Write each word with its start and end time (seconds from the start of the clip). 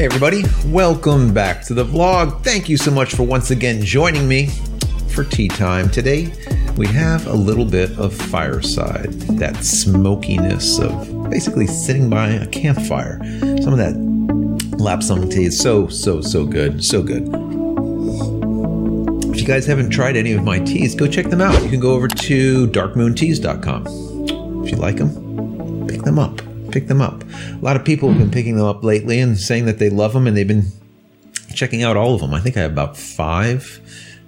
Hey, 0.00 0.06
everybody, 0.06 0.44
welcome 0.64 1.34
back 1.34 1.62
to 1.66 1.74
the 1.74 1.84
vlog. 1.84 2.42
Thank 2.42 2.70
you 2.70 2.78
so 2.78 2.90
much 2.90 3.14
for 3.14 3.22
once 3.24 3.50
again 3.50 3.82
joining 3.82 4.26
me 4.26 4.46
for 5.10 5.24
tea 5.24 5.48
time. 5.48 5.90
Today, 5.90 6.32
we 6.78 6.86
have 6.86 7.26
a 7.26 7.34
little 7.34 7.66
bit 7.66 7.90
of 7.98 8.14
fireside, 8.14 9.12
that 9.38 9.62
smokiness 9.62 10.78
of 10.78 11.28
basically 11.28 11.66
sitting 11.66 12.08
by 12.08 12.28
a 12.28 12.46
campfire. 12.46 13.20
Some 13.60 13.74
of 13.74 13.78
that 13.78 13.92
Lapsang 14.78 15.30
tea 15.30 15.44
is 15.44 15.60
so, 15.60 15.86
so, 15.88 16.22
so 16.22 16.46
good. 16.46 16.82
So 16.82 17.02
good. 17.02 17.59
Guys 19.50 19.66
haven't 19.66 19.90
tried 19.90 20.16
any 20.16 20.32
of 20.32 20.44
my 20.44 20.60
teas, 20.60 20.94
go 20.94 21.08
check 21.08 21.26
them 21.26 21.40
out. 21.40 21.60
You 21.64 21.68
can 21.68 21.80
go 21.80 21.92
over 21.92 22.06
to 22.06 22.68
darkmoonteas.com. 22.68 24.64
If 24.64 24.70
you 24.70 24.76
like 24.76 24.98
them, 24.98 25.88
pick 25.88 26.02
them 26.02 26.20
up 26.20 26.40
pick 26.70 26.86
them 26.86 27.00
up. 27.00 27.24
A 27.24 27.58
lot 27.60 27.76
of 27.76 27.84
people 27.84 28.08
have 28.08 28.18
been 28.18 28.30
picking 28.30 28.56
them 28.56 28.66
up 28.66 28.84
lately 28.84 29.18
and 29.18 29.36
saying 29.38 29.66
that 29.66 29.78
they 29.78 29.90
love 29.90 30.12
them 30.12 30.26
and 30.26 30.36
they've 30.36 30.46
been 30.46 30.66
checking 31.54 31.82
out 31.82 31.96
all 31.96 32.14
of 32.14 32.20
them. 32.20 32.32
I 32.32 32.40
think 32.40 32.56
I 32.56 32.60
have 32.60 32.72
about 32.72 32.96
five 32.96 33.80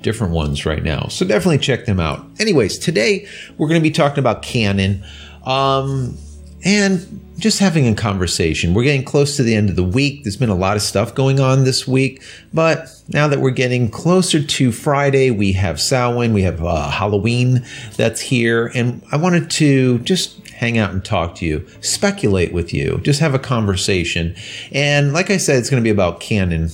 different 0.02 0.32
ones 0.32 0.66
right 0.66 0.82
now. 0.82 1.06
So 1.08 1.24
definitely 1.26 1.58
check 1.58 1.86
them 1.86 2.00
out. 2.00 2.26
Anyways, 2.40 2.78
today 2.78 3.28
we're 3.56 3.68
going 3.68 3.80
to 3.80 3.88
be 3.88 3.92
talking 3.92 4.18
about 4.18 4.42
Canon 4.42 5.04
um, 5.44 6.16
and 6.64 7.20
just 7.38 7.58
having 7.58 7.88
a 7.88 7.94
conversation. 7.94 8.72
We're 8.72 8.84
getting 8.84 9.04
close 9.04 9.36
to 9.36 9.42
the 9.42 9.54
end 9.54 9.68
of 9.68 9.74
the 9.74 9.82
week. 9.82 10.22
There's 10.22 10.36
been 10.36 10.48
a 10.48 10.54
lot 10.54 10.76
of 10.76 10.82
stuff 10.82 11.14
going 11.14 11.40
on 11.40 11.64
this 11.64 11.88
week, 11.88 12.22
but 12.54 12.88
now 13.08 13.26
that 13.26 13.40
we're 13.40 13.50
getting 13.50 13.90
closer 13.90 14.42
to 14.42 14.72
Friday, 14.72 15.30
we 15.30 15.52
have 15.52 15.80
Samhain, 15.80 16.32
we 16.32 16.42
have 16.42 16.64
uh, 16.64 16.88
Halloween 16.88 17.64
that's 17.96 18.20
here, 18.20 18.70
and 18.74 19.02
I 19.10 19.16
wanted 19.16 19.50
to 19.52 19.98
just 20.00 20.46
hang 20.48 20.78
out 20.78 20.92
and 20.92 21.04
talk 21.04 21.34
to 21.36 21.46
you, 21.46 21.66
speculate 21.80 22.52
with 22.52 22.72
you, 22.72 23.00
just 23.02 23.18
have 23.18 23.34
a 23.34 23.40
conversation. 23.40 24.36
And 24.70 25.12
like 25.12 25.30
I 25.30 25.38
said, 25.38 25.56
it's 25.56 25.68
going 25.68 25.82
to 25.82 25.84
be 25.84 25.90
about 25.90 26.20
Canon 26.20 26.70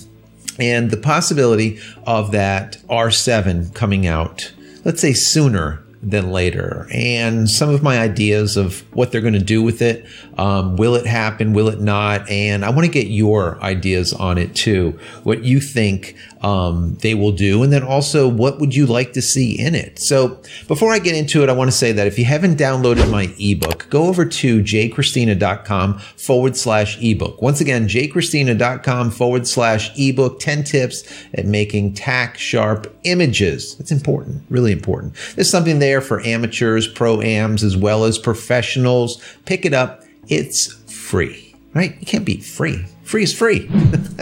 and 0.58 0.90
the 0.90 0.98
possibility 0.98 1.78
of 2.06 2.32
that 2.32 2.76
R7 2.90 3.74
coming 3.74 4.06
out, 4.06 4.52
let's 4.84 5.00
say 5.00 5.14
sooner 5.14 5.82
than 6.02 6.30
later, 6.30 6.86
and 6.92 7.50
some 7.50 7.70
of 7.70 7.82
my 7.82 7.98
ideas 7.98 8.56
of 8.56 8.80
what 8.94 9.10
they're 9.10 9.20
going 9.20 9.32
to 9.34 9.40
do 9.40 9.62
with 9.62 9.82
it. 9.82 10.06
Um, 10.38 10.76
will 10.76 10.94
it 10.94 11.04
happen? 11.04 11.52
Will 11.52 11.68
it 11.68 11.80
not? 11.80 12.28
And 12.30 12.64
I 12.64 12.70
want 12.70 12.86
to 12.86 12.92
get 12.92 13.08
your 13.08 13.60
ideas 13.60 14.12
on 14.12 14.38
it 14.38 14.54
too. 14.54 14.98
What 15.24 15.42
you 15.42 15.60
think 15.60 16.16
um, 16.42 16.96
they 17.02 17.14
will 17.14 17.32
do, 17.32 17.62
and 17.64 17.72
then 17.72 17.82
also 17.82 18.28
what 18.28 18.60
would 18.60 18.74
you 18.74 18.86
like 18.86 19.12
to 19.14 19.22
see 19.22 19.58
in 19.58 19.74
it? 19.74 19.98
So 19.98 20.40
before 20.68 20.92
I 20.92 21.00
get 21.00 21.16
into 21.16 21.42
it, 21.42 21.48
I 21.48 21.52
want 21.52 21.68
to 21.68 21.76
say 21.76 21.90
that 21.92 22.06
if 22.06 22.18
you 22.18 22.24
haven't 22.24 22.56
downloaded 22.56 23.10
my 23.10 23.34
ebook, 23.38 23.88
go 23.90 24.04
over 24.04 24.24
to 24.24 24.60
jchristina.com 24.60 25.98
forward 25.98 26.56
slash 26.56 27.02
ebook. 27.02 27.42
Once 27.42 27.60
again, 27.60 27.88
jchristina.com 27.88 29.10
forward 29.10 29.46
slash 29.46 29.90
ebook. 29.98 30.38
10 30.38 30.64
tips 30.64 31.02
at 31.34 31.46
making 31.46 31.94
tack 31.94 32.38
sharp 32.38 32.94
images. 33.04 33.78
It's 33.80 33.90
important, 33.90 34.42
really 34.48 34.72
important. 34.72 35.14
There's 35.34 35.50
something 35.50 35.80
there 35.80 36.00
for 36.00 36.20
amateurs, 36.20 36.86
pro 36.86 37.20
ams, 37.20 37.64
as 37.64 37.76
well 37.76 38.04
as 38.04 38.18
professionals. 38.18 39.22
Pick 39.44 39.64
it 39.64 39.74
up. 39.74 40.04
It's 40.28 40.74
free, 40.92 41.54
right? 41.74 41.96
You 42.00 42.06
can't 42.06 42.24
beat 42.24 42.44
free. 42.44 42.84
Free 43.02 43.22
is 43.22 43.36
free. 43.36 43.70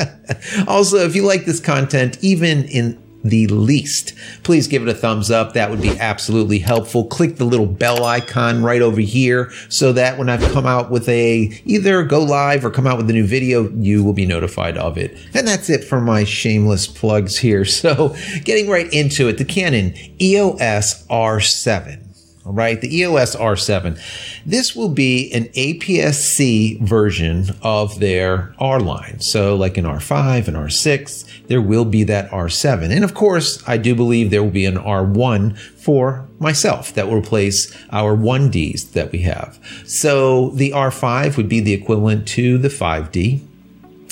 also, 0.69 0.99
if 0.99 1.17
you 1.17 1.25
like 1.25 1.45
this 1.45 1.61
content, 1.61 2.19
even 2.23 2.65
in 2.67 3.03
the 3.25 3.47
least, 3.49 4.15
please 4.45 4.69
give 4.69 4.83
it 4.83 4.89
a 4.89 4.95
thumbs 4.95 5.31
up. 5.31 5.55
That 5.55 5.71
would 5.71 5.83
be 5.83 5.99
absolutely 5.99 6.61
helpful. 6.61 7.05
Click 7.05 7.37
the 7.37 7.45
little 7.45 7.67
bell 7.67 8.05
icon 8.05 8.63
right 8.63 8.81
over 8.81 9.01
here 9.01 9.51
so 9.69 9.93
that 9.93 10.19
when 10.19 10.29
I've 10.29 10.53
come 10.53 10.67
out 10.67 10.91
with 10.91 11.09
a 11.09 11.61
either 11.65 12.05
go 12.05 12.23
live 12.23 12.65
or 12.65 12.71
come 12.71 12.87
out 12.87 12.97
with 12.97 13.11
a 13.11 13.13
new 13.13 13.27
video, 13.27 13.69
you 13.71 14.05
will 14.05 14.13
be 14.13 14.27
notified 14.27 14.79
of 14.79 14.97
it. 14.97 15.19
And 15.35 15.47
that's 15.47 15.69
it 15.69 15.85
for 15.85 16.01
my 16.01 16.25
shameless 16.25 16.87
plugs 16.87 17.39
here. 17.39 17.65
So 17.77 18.17
getting 18.45 18.69
right 18.69 18.91
into 18.93 19.29
it, 19.29 19.39
the 19.39 19.45
Canon 19.45 19.95
EOS 20.21 21.07
R7. 21.09 22.06
All 22.47 22.53
right, 22.53 22.81
the 22.81 22.97
EOS 22.99 23.35
R7. 23.35 24.01
This 24.47 24.77
will 24.77 24.89
be 24.89 25.33
an 25.33 25.47
APS-C 25.47 26.79
version 26.81 27.47
of 27.61 27.99
their 27.99 28.55
R 28.61 28.79
line. 28.79 29.19
So 29.19 29.57
like 29.57 29.77
an 29.77 29.85
R5, 29.85 30.47
and 30.47 30.57
R6, 30.57 31.49
there 31.49 31.61
will 31.61 31.85
be 31.85 32.05
that 32.05 32.31
R7. 32.31 32.95
And 32.95 33.03
of 33.03 33.15
course, 33.15 33.69
I 33.69 33.79
do 33.79 33.97
believe 33.97 34.31
there 34.31 34.45
will 34.45 34.51
be 34.53 34.65
an 34.65 34.77
R1 34.77 35.59
for 35.59 36.29
myself 36.39 36.95
that 36.95 37.09
will 37.09 37.17
replace 37.17 37.77
our 37.91 38.17
1Ds 38.17 38.93
that 38.93 39.11
we 39.11 39.23
have. 39.23 39.59
So 39.85 40.51
the 40.51 40.71
R5 40.71 41.37
would 41.37 41.49
be 41.49 41.59
the 41.59 41.73
equivalent 41.73 42.29
to 42.29 42.59
the 42.59 42.69
5D. 42.69 43.41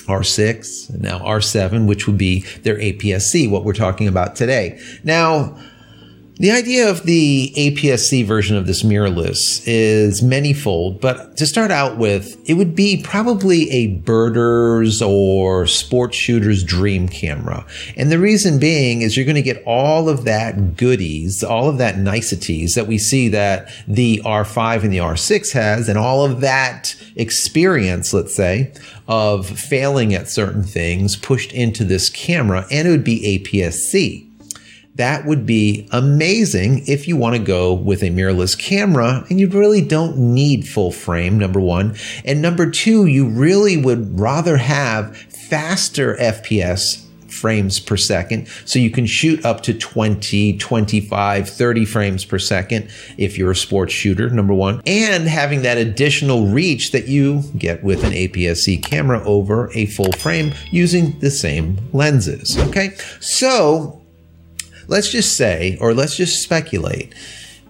R6, 0.06 0.91
and 0.91 1.00
now 1.00 1.21
R7, 1.21 1.87
which 1.87 2.06
would 2.06 2.19
be 2.19 2.41
their 2.62 2.77
APS-C, 2.77 3.49
what 3.49 3.65
we're 3.65 3.73
talking 3.73 4.06
about 4.06 4.37
today. 4.37 4.78
Now, 5.03 5.56
the 6.37 6.50
idea 6.50 6.91
of 6.91 7.05
the 7.05 7.53
APS-C 7.56 8.25
version 8.25 8.56
of 8.56 8.67
this 8.67 8.83
mirrorless 8.83 9.62
is 9.67 10.21
manyfold, 10.21 11.00
but 11.00 11.37
to 11.37 11.47
start 11.47 11.71
out 11.71 11.97
with, 11.97 12.37
it 12.49 12.55
would 12.55 12.75
be 12.75 13.00
probably 13.00 13.71
a 13.71 13.87
birder's 13.99 15.00
or 15.00 15.67
sports 15.67 16.17
shooter's 16.17 16.65
dream 16.65 17.09
camera. 17.09 17.65
And 17.97 18.11
the 18.11 18.19
reason 18.19 18.59
being 18.59 19.03
is 19.03 19.17
you're 19.17 19.27
going 19.27 19.37
to 19.37 19.43
get 19.43 19.62
all 19.65 20.09
of 20.09 20.25
that 20.25 20.77
goodies, 20.77 21.44
all 21.44 21.69
of 21.69 21.78
that 21.78 21.99
niceties 21.99 22.75
that 22.75 22.89
we 22.89 22.99
see 22.99 23.28
that 23.28 23.69
the 23.87 24.21
R5 24.25 24.83
and 24.83 24.93
the 24.93 24.99
R6 24.99 25.53
has, 25.53 25.89
and 25.89 25.97
all 25.97 26.25
of 26.25 26.41
that 26.41 26.97
experience, 27.15 28.12
let's 28.12 28.34
say, 28.34 28.73
of 29.06 29.47
failing 29.47 30.15
at 30.15 30.28
certain 30.28 30.65
things 30.65 31.15
pushed 31.15 31.53
into 31.53 31.84
this 31.84 32.11
camera, 32.11 32.67
and 32.73 32.89
it 32.89 32.91
would 32.91 33.05
be 33.05 33.39
APS-C 33.39 34.31
that 34.97 35.27
would 35.27 35.44
be 35.44 35.88
amazing 35.91 36.84
if 36.87 37.09
you 37.09 37.16
want 37.16 37.37
to 37.37 37.43
go 37.43 37.75
with 37.75 38.03
a 38.03 38.10
mirrorless 38.10 38.56
camera 38.59 39.25
and 39.28 39.41
you 39.41 39.49
really 39.49 39.81
don't 39.81 40.16
need 40.16 40.69
full 40.69 40.93
frame, 40.93 41.38
number 41.38 41.60
one. 41.60 41.97
And 42.25 42.41
number 42.41 42.71
two, 42.71 43.06
you 43.06 43.28
really 43.28 43.77
would 43.77 44.19
rather 44.19 44.56
have 44.56 45.16
faster 45.16 46.16
FPS 46.16 47.00
frames 47.28 47.81
per 47.81 47.97
second. 47.97 48.47
So 48.65 48.78
you 48.78 48.91
can 48.91 49.06
shoot 49.06 49.44
up 49.44 49.62
to 49.65 49.75
20, 49.75 50.56
25, 50.59 51.49
30 51.49 51.84
frames 51.84 52.25
per 52.25 52.38
second 52.38 52.88
if 53.19 53.37
you're 53.37 53.50
a 53.50 53.56
sports 53.56 53.93
shooter, 53.93 54.31
number 54.31 54.55
one. 54.55 54.81
And 54.87 55.26
having 55.26 55.62
that 55.62 55.76
additional 55.76 56.47
reach 56.47 56.93
that 56.93 57.09
you 57.09 57.43
get 57.59 57.82
with 57.82 58.05
an 58.05 58.12
APS-C 58.12 58.78
camera 58.78 59.22
over 59.25 59.71
a 59.75 59.87
full 59.87 60.12
frame 60.12 60.55
using 60.71 61.19
the 61.19 61.31
same 61.31 61.78
lenses. 61.93 62.56
Okay. 62.56 62.97
So 63.19 64.04
let's 64.89 65.11
just 65.11 65.37
say, 65.37 65.77
or 65.81 65.95
let's 65.95 66.17
just 66.17 66.43
speculate, 66.43 67.15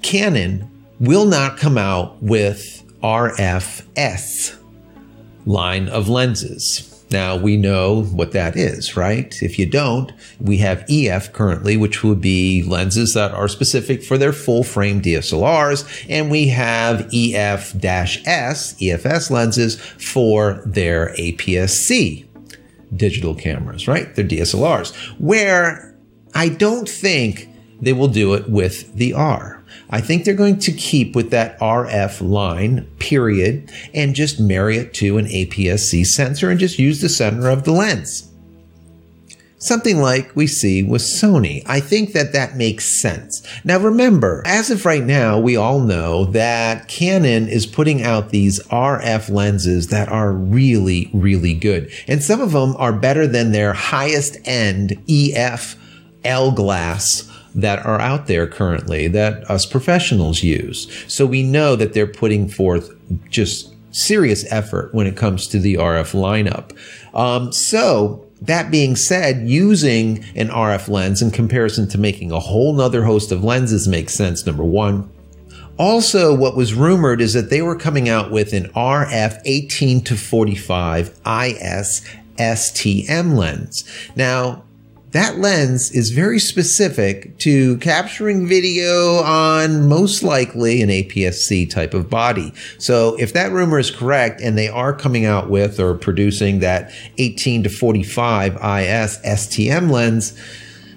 Canon 0.03 0.71
will 1.01 1.27
not 1.27 1.59
come 1.59 1.79
out 1.79 2.23
with 2.23 2.83
RFS 3.03 4.59
line 5.47 5.89
of 5.89 6.09
lenses. 6.09 6.91
Now 7.11 7.37
we 7.37 7.57
know 7.57 8.03
what 8.05 8.33
that 8.33 8.57
is, 8.57 8.97
right? 8.97 9.41
If 9.43 9.59
you 9.59 9.67
don't, 9.67 10.11
we 10.41 10.57
have 10.59 10.85
EF 10.89 11.33
currently, 11.33 11.77
which 11.77 12.03
would 12.03 12.21
be 12.21 12.63
lenses 12.65 13.15
that 13.15 13.31
are 13.33 13.47
specific 13.47 14.03
for 14.03 14.19
their 14.19 14.33
full 14.33 14.65
frame 14.65 15.01
DSLRs, 15.01 16.07
and 16.09 16.31
we 16.31 16.49
have 16.49 17.03
EF-S, 17.13 18.75
EFS 18.75 19.31
lenses 19.31 19.81
for 19.81 20.63
their 20.67 21.15
APS-C 21.17 22.29
digital 22.97 23.35
cameras, 23.35 23.87
right? 23.87 24.15
They're 24.15 24.25
DSLRs, 24.25 24.95
where 25.21 25.94
I 26.35 26.49
don't 26.49 26.89
think 26.89 27.49
they 27.81 27.93
will 27.93 28.09
do 28.09 28.35
it 28.35 28.49
with 28.49 28.95
the 28.95 29.13
R. 29.13 29.63
I 29.91 30.01
think 30.01 30.25
they're 30.25 30.35
going 30.35 30.59
to 30.61 30.73
keep 30.73 31.15
with 31.15 31.31
that 31.31 31.59
RF 31.61 32.21
line, 32.29 32.87
period, 32.99 33.71
and 33.93 34.15
just 34.15 34.41
marry 34.41 34.79
it 34.79 34.95
to 34.95 35.19
an 35.19 35.27
APS-C 35.27 36.05
sensor 36.05 36.51
and 36.51 36.59
just 36.59 36.79
use 36.79 37.01
the 37.01 37.09
center 37.09 37.49
of 37.49 37.65
the 37.65 37.73
lens. 37.73 38.31
Something 39.59 39.99
like 39.99 40.37
we 40.37 40.47
see 40.47 40.83
with 40.83 41.01
Sony. 41.01 41.63
I 41.65 41.81
think 41.81 42.13
that 42.13 42.35
that 42.35 42.57
makes 42.57 43.01
sense. 43.01 43.43
Now 43.65 43.79
remember, 43.79 44.43
as 44.45 44.71
of 44.71 44.85
right 44.85 45.03
now, 45.03 45.39
we 45.39 45.57
all 45.57 45.81
know 45.81 46.27
that 46.27 46.87
Canon 46.89 47.49
is 47.49 47.65
putting 47.65 48.03
out 48.03 48.29
these 48.29 48.61
RF 48.65 49.31
lenses 49.31 49.89
that 49.89 50.11
are 50.11 50.33
really, 50.33 51.09
really 51.15 51.55
good. 51.55 51.91
And 52.07 52.23
some 52.23 52.43
of 52.43 52.53
them 52.53 52.77
are 52.77 52.93
better 52.93 53.27
than 53.27 53.53
their 53.53 53.73
highest 53.73 54.37
end 54.45 55.03
EF 55.09 55.77
L 56.25 56.51
glass 56.53 57.31
that 57.55 57.85
are 57.87 58.01
out 58.01 58.27
there 58.27 58.47
currently 58.47 59.07
that 59.09 59.49
us 59.51 59.65
professionals 59.65 60.43
use. 60.43 60.91
So 61.07 61.25
we 61.25 61.43
know 61.43 61.77
that 61.77 61.93
they're 61.93 62.07
putting 62.07 62.49
forth 62.49 62.91
just 63.31 63.73
serious 63.93 64.45
effort 64.53 64.93
when 64.93 65.07
it 65.07 65.17
comes 65.17 65.47
to 65.49 65.61
the 65.61 65.75
RF 65.75 66.15
lineup. 66.15 66.77
Um, 67.17 67.53
so 67.53 68.27
that 68.43 68.71
being 68.71 68.97
said, 68.97 69.49
using 69.49 70.25
an 70.35 70.49
RF 70.49 70.89
lens 70.89 71.23
in 71.23 71.31
comparison 71.31 71.89
to 71.91 71.99
making 71.99 72.33
a 72.33 72.41
whole 72.41 72.75
nother 72.75 73.05
host 73.05 73.31
of 73.31 73.45
lenses 73.45 73.87
makes 73.87 74.15
sense, 74.15 74.45
number 74.45 74.65
one. 74.65 75.11
Also, 75.77 76.35
what 76.35 76.57
was 76.57 76.75
rumored 76.75 77.21
is 77.21 77.33
that 77.33 77.51
they 77.51 77.63
were 77.63 77.77
coming 77.77 78.09
out 78.09 78.31
with 78.31 78.53
an 78.53 78.69
RF 78.71 79.41
18 79.45 80.03
to 80.03 80.17
45 80.17 81.09
IS 81.27 82.07
STM 82.37 83.37
lens. 83.37 83.85
Now, 84.15 84.65
that 85.15 85.39
lens 85.39 85.93
is 85.93 86.11
very 86.11 86.41
specific 86.41 87.39
to 87.39 87.79
capturing 87.79 88.49
video 88.49 89.23
on 89.23 89.89
most 89.89 90.25
likely 90.25 90.83
an 90.83 90.89
APS-C 90.89 91.67
type 91.67 91.95
of 91.95 92.11
body. 92.11 92.53
So 92.79 93.17
if 93.21 93.33
that 93.33 93.53
rumor 93.53 93.79
is 93.79 93.93
correct 93.93 94.41
and 94.41 94.59
they 94.59 94.69
are 94.69 94.93
coming 94.93 95.25
out 95.25 95.49
with 95.49 95.79
or 95.79 95.95
producing 95.95 96.59
that 96.59 96.91
18 97.19 97.63
to 97.63 97.69
45 97.69 98.55
IS 98.55 99.19
STM 99.25 99.89
lens, 99.89 100.37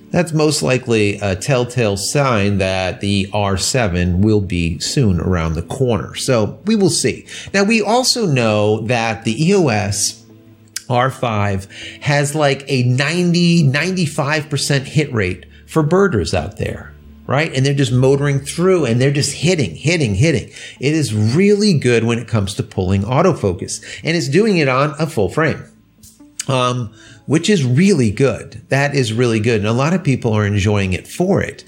that's 0.10 0.34
most 0.34 0.64
likely 0.64 1.19
a 1.19 1.36
telltale 1.36 1.98
sign 1.98 2.58
that 2.58 3.02
the 3.02 3.28
R7 3.34 4.24
will 4.24 4.42
be 4.42 4.80
soon 4.80 5.19
around 5.19 5.54
the 5.54 5.62
corner. 5.62 6.16
So 6.16 6.60
we 6.66 6.75
will 6.75 6.90
see. 6.90 7.28
Now 7.54 7.66
we 7.66 7.84
also 7.84 8.25
know 8.25 8.81
that 8.88 9.25
the 9.25 9.46
EOS 9.50 10.17
R5 10.89 12.01
has 12.01 12.36
like 12.36 12.63
a 12.68 12.84
90, 12.84 13.69
95% 13.69 14.84
hit 14.84 15.12
rate 15.13 15.45
for 15.66 15.84
birders 15.84 16.34
out 16.34 16.57
there, 16.57 16.94
right? 17.25 17.54
And 17.54 17.66
they're 17.66 17.74
just 17.74 17.92
motoring 17.92 18.39
through 18.39 18.86
and 18.86 19.00
they're 19.00 19.12
just 19.12 19.36
hitting, 19.36 19.75
hitting, 19.75 20.16
hitting. 20.16 20.50
It 20.80 20.94
is 20.94 21.13
really 21.13 21.78
good 21.78 22.04
when 22.04 22.19
it 22.19 22.28
comes 22.28 22.56
to 22.56 22.63
pulling 22.63 23.04
autofocus 23.04 23.84
and 24.04 24.16
it's 24.16 24.30
doing 24.30 24.57
it 24.57 24.68
on 24.68 24.95
a 25.00 25.07
full 25.07 25.30
frame. 25.30 25.63
Um, 26.48 26.94
which 27.25 27.50
is 27.50 27.66
really 27.66 28.10
good. 28.10 28.62
That 28.69 28.95
is 28.95 29.12
really 29.12 29.42
good. 29.42 29.60
And 29.60 29.68
a 29.68 29.74
lot 29.74 29.94
of 29.94 30.01
people 30.01 30.31
are 30.31 30.45
enjoying 30.45 30.94
it 30.94 31.06
for 31.06 31.42
it. 31.42 31.66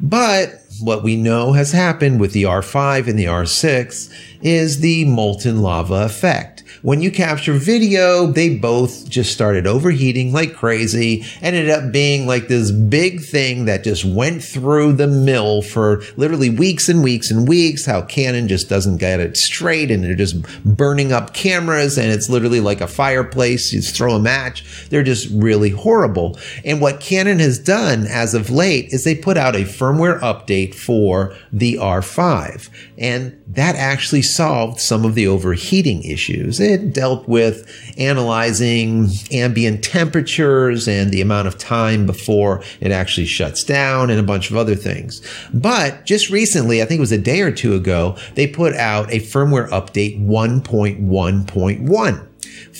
But 0.00 0.62
what 0.80 1.02
we 1.02 1.16
know 1.16 1.52
has 1.52 1.72
happened 1.72 2.20
with 2.20 2.32
the 2.32 2.44
R5 2.44 3.06
and 3.06 3.18
the 3.18 3.26
R6 3.26 4.12
is 4.42 4.80
the 4.80 5.04
molten 5.04 5.62
lava 5.62 6.04
effect. 6.04 6.53
When 6.84 7.00
you 7.00 7.10
capture 7.10 7.54
video, 7.54 8.26
they 8.26 8.58
both 8.58 9.08
just 9.08 9.32
started 9.32 9.66
overheating 9.66 10.34
like 10.34 10.54
crazy, 10.54 11.24
ended 11.40 11.70
up 11.70 11.90
being 11.90 12.26
like 12.26 12.48
this 12.48 12.70
big 12.70 13.22
thing 13.22 13.64
that 13.64 13.84
just 13.84 14.04
went 14.04 14.44
through 14.44 14.92
the 14.92 15.06
mill 15.06 15.62
for 15.62 16.02
literally 16.18 16.50
weeks 16.50 16.90
and 16.90 17.02
weeks 17.02 17.30
and 17.30 17.48
weeks. 17.48 17.86
How 17.86 18.02
Canon 18.02 18.48
just 18.48 18.68
doesn't 18.68 18.98
get 18.98 19.18
it 19.18 19.38
straight 19.38 19.90
and 19.90 20.04
they're 20.04 20.14
just 20.14 20.42
burning 20.62 21.10
up 21.10 21.32
cameras 21.32 21.96
and 21.96 22.12
it's 22.12 22.28
literally 22.28 22.60
like 22.60 22.82
a 22.82 22.86
fireplace. 22.86 23.72
You 23.72 23.80
throw 23.80 24.16
a 24.16 24.20
match. 24.20 24.86
They're 24.90 25.02
just 25.02 25.30
really 25.30 25.70
horrible. 25.70 26.38
And 26.66 26.82
what 26.82 27.00
Canon 27.00 27.38
has 27.38 27.58
done 27.58 28.06
as 28.06 28.34
of 28.34 28.50
late 28.50 28.92
is 28.92 29.04
they 29.04 29.14
put 29.14 29.38
out 29.38 29.56
a 29.56 29.60
firmware 29.60 30.20
update 30.20 30.74
for 30.74 31.34
the 31.50 31.76
R5 31.76 32.68
and 32.98 33.40
that 33.48 33.76
actually 33.76 34.22
solved 34.22 34.80
some 34.80 35.04
of 35.04 35.14
the 35.14 35.26
overheating 35.26 36.02
issues. 36.02 36.60
Dealt 36.76 37.28
with 37.28 37.70
analyzing 37.98 39.10
ambient 39.30 39.84
temperatures 39.84 40.88
and 40.88 41.10
the 41.10 41.20
amount 41.20 41.48
of 41.48 41.58
time 41.58 42.06
before 42.06 42.62
it 42.80 42.90
actually 42.90 43.26
shuts 43.26 43.64
down 43.64 44.10
and 44.10 44.20
a 44.20 44.24
bunch 44.24 44.50
of 44.50 44.56
other 44.56 44.74
things. 44.74 45.22
But 45.52 46.04
just 46.04 46.30
recently, 46.30 46.82
I 46.82 46.84
think 46.84 46.98
it 46.98 47.00
was 47.00 47.12
a 47.12 47.18
day 47.18 47.40
or 47.40 47.52
two 47.52 47.74
ago, 47.74 48.16
they 48.34 48.46
put 48.46 48.74
out 48.74 49.12
a 49.12 49.20
firmware 49.20 49.68
update 49.70 50.24
1.1.1 50.24 52.28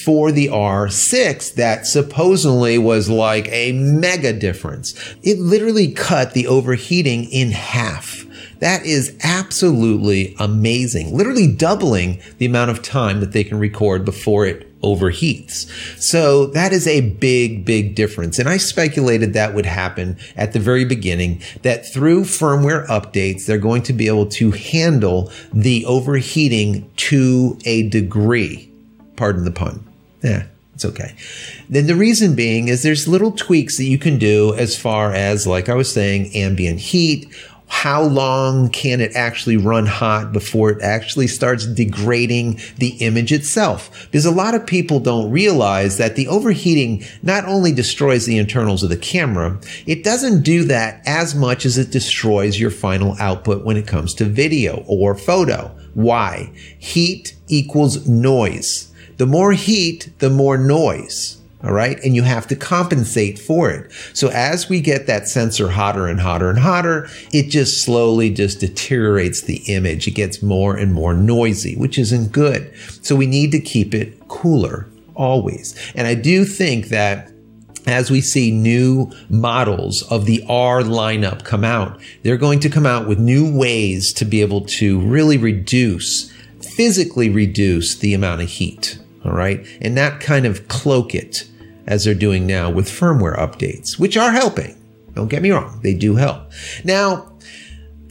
for 0.05 0.33
the 0.33 0.49
R6 0.49 1.55
that 1.55 1.87
supposedly 1.87 2.79
was 2.79 3.09
like 3.09 3.49
a 3.51 3.73
mega 3.73 4.33
difference. 4.33 4.95
It 5.23 5.39
literally 5.39 5.93
cut 5.93 6.35
the 6.35 6.47
overheating 6.47 7.25
in 7.25 7.53
half. 7.53 8.27
That 8.61 8.85
is 8.85 9.17
absolutely 9.23 10.35
amazing. 10.39 11.17
Literally 11.17 11.47
doubling 11.53 12.21
the 12.39 12.47
amount 12.47 12.71
of 12.71 12.83
time 12.83 13.21
that 13.21 13.33
they 13.33 13.45
can 13.45 13.59
record 13.59 14.05
before 14.05 14.47
it 14.47 14.71
overheats. 14.83 15.67
So 16.01 16.47
that 16.49 16.73
is 16.73 16.87
a 16.87 17.01
big, 17.13 17.65
big 17.65 17.95
difference. 17.95 18.39
And 18.39 18.49
I 18.49 18.59
speculated 18.59 19.33
that 19.33 19.55
would 19.55 19.67
happen 19.67 20.19
at 20.37 20.53
the 20.53 20.61
very 20.61 20.85
beginning, 20.85 21.41
that 21.63 21.91
through 21.91 22.25
firmware 22.25 22.87
updates, 22.89 23.47
they're 23.47 23.59
going 23.59 23.83
to 23.85 23.93
be 23.93 24.09
able 24.09 24.27
to 24.27 24.51
handle 24.51 25.33
the 25.53 25.87
overheating 25.87 26.91
to 26.97 27.59
a 27.65 27.89
degree. 27.89 28.71
Pardon 29.17 29.45
the 29.45 29.51
pun. 29.51 29.87
Yeah. 30.23 30.45
It's 30.75 30.85
okay. 30.85 31.15
Then 31.69 31.87
the 31.87 31.95
reason 31.95 32.35
being 32.35 32.67
is 32.67 32.83
there's 32.83 33.07
little 33.07 33.31
tweaks 33.31 33.77
that 33.77 33.85
you 33.85 33.97
can 33.97 34.19
do 34.19 34.55
as 34.55 34.77
far 34.77 35.13
as, 35.13 35.47
like 35.47 35.69
I 35.69 35.75
was 35.75 35.93
saying, 35.93 36.35
ambient 36.35 36.81
heat 36.81 37.33
how 37.67 38.03
long 38.03 38.69
can 38.71 39.01
it 39.01 39.15
actually 39.15 39.57
run 39.57 39.87
hot 39.87 40.33
before 40.33 40.71
it 40.71 40.83
actually 40.83 41.27
starts 41.27 41.67
degrading 41.67 42.61
the 42.79 42.97
image 43.01 43.33
itself? 43.33 44.07
Because 44.07 44.25
a 44.25 44.31
lot 44.31 44.55
of 44.55 44.67
people 44.67 45.01
don't 45.01 45.31
realize 45.31 45.99
that 45.99 46.17
the 46.17 46.29
overheating 46.29 47.05
not 47.23 47.45
only 47.47 47.73
destroys 47.73 48.27
the 48.27 48.39
internals 48.39 48.83
of 48.83 48.91
the 48.91 48.97
camera, 48.97 49.59
it 49.87 50.05
doesn't 50.05 50.43
do 50.43 50.65
that 50.65 51.03
as 51.07 51.35
much 51.35 51.67
as 51.67 51.77
it 51.77 51.91
destroys 51.91 52.59
your 52.59 52.71
final 52.71 53.17
output 53.19 53.65
when 53.65 53.77
it 53.77 53.87
comes 53.87 54.15
to 54.15 54.25
video 54.25 54.85
or 54.87 55.15
photo. 55.15 55.75
Why? 55.95 56.53
Heat 56.79 57.35
equals 57.49 58.07
noise. 58.09 58.93
The 59.17 59.27
more 59.27 59.53
heat, 59.53 60.13
the 60.19 60.31
more 60.31 60.59
noise. 60.59 61.41
All 61.65 61.73
right. 61.73 61.99
And 62.05 62.15
you 62.15 62.23
have 62.23 62.47
to 62.49 62.57
compensate 62.57 63.39
for 63.39 63.71
it. 63.71 63.91
So 64.13 64.29
as 64.29 64.69
we 64.69 64.83
get 64.83 65.07
that 65.07 65.29
sensor 65.29 65.71
hotter 65.71 66.07
and 66.07 66.21
hotter 66.21 66.51
and 66.51 66.59
hotter, 66.59 67.09
it 67.33 67.49
just 67.49 67.83
slowly 67.83 68.29
just 68.29 68.61
deteriorates 68.61 69.41
the 69.41 69.63
image. 69.67 70.07
It 70.07 70.11
gets 70.11 70.43
more 70.43 70.77
and 70.77 70.93
more 70.93 71.15
noisy, 71.15 71.75
which 71.75 71.99
isn't 71.99 72.33
good. 72.33 72.71
So 73.03 73.17
we 73.17 73.27
need 73.27 73.51
to 73.53 73.61
keep 73.61 73.95
it 73.95 74.29
cooler 74.29 74.87
always. 75.15 75.75
And 75.95 76.07
I 76.07 76.15
do 76.15 76.45
think 76.45 76.89
that 76.89 77.31
as 77.87 78.11
we 78.11 78.21
see 78.21 78.51
new 78.51 79.11
models 79.31 80.03
of 80.11 80.27
the 80.27 80.45
R 80.49 80.83
lineup 80.83 81.45
come 81.45 81.65
out, 81.65 81.99
they're 82.23 82.37
going 82.37 82.61
to 82.61 82.71
come 82.71 82.87
out 82.87 83.09
with 83.09 83.19
new 83.19 83.57
ways 83.57 84.13
to 84.15 84.27
be 84.27 84.43
able 84.43 84.63
to 84.63 85.01
really 85.01 85.39
reduce, 85.39 86.31
physically 86.61 87.31
reduce 87.31 87.97
the 87.97 88.13
amount 88.13 88.43
of 88.43 88.49
heat. 88.51 88.99
All 89.25 89.33
right. 89.33 89.67
And 89.81 89.95
not 89.95 90.21
kind 90.21 90.45
of 90.45 90.69
cloak 90.69 91.15
it 91.15 91.49
as 91.87 92.05
they're 92.05 92.15
doing 92.15 92.47
now 92.47 92.71
with 92.71 92.89
firmware 92.89 93.39
updates, 93.39 93.99
which 93.99 94.17
are 94.17 94.33
helping. 94.33 94.77
Don't 95.15 95.29
get 95.29 95.43
me 95.43 95.51
wrong, 95.51 95.81
they 95.83 95.95
do 95.95 96.17
help. 96.17 96.51
Now, 96.85 97.31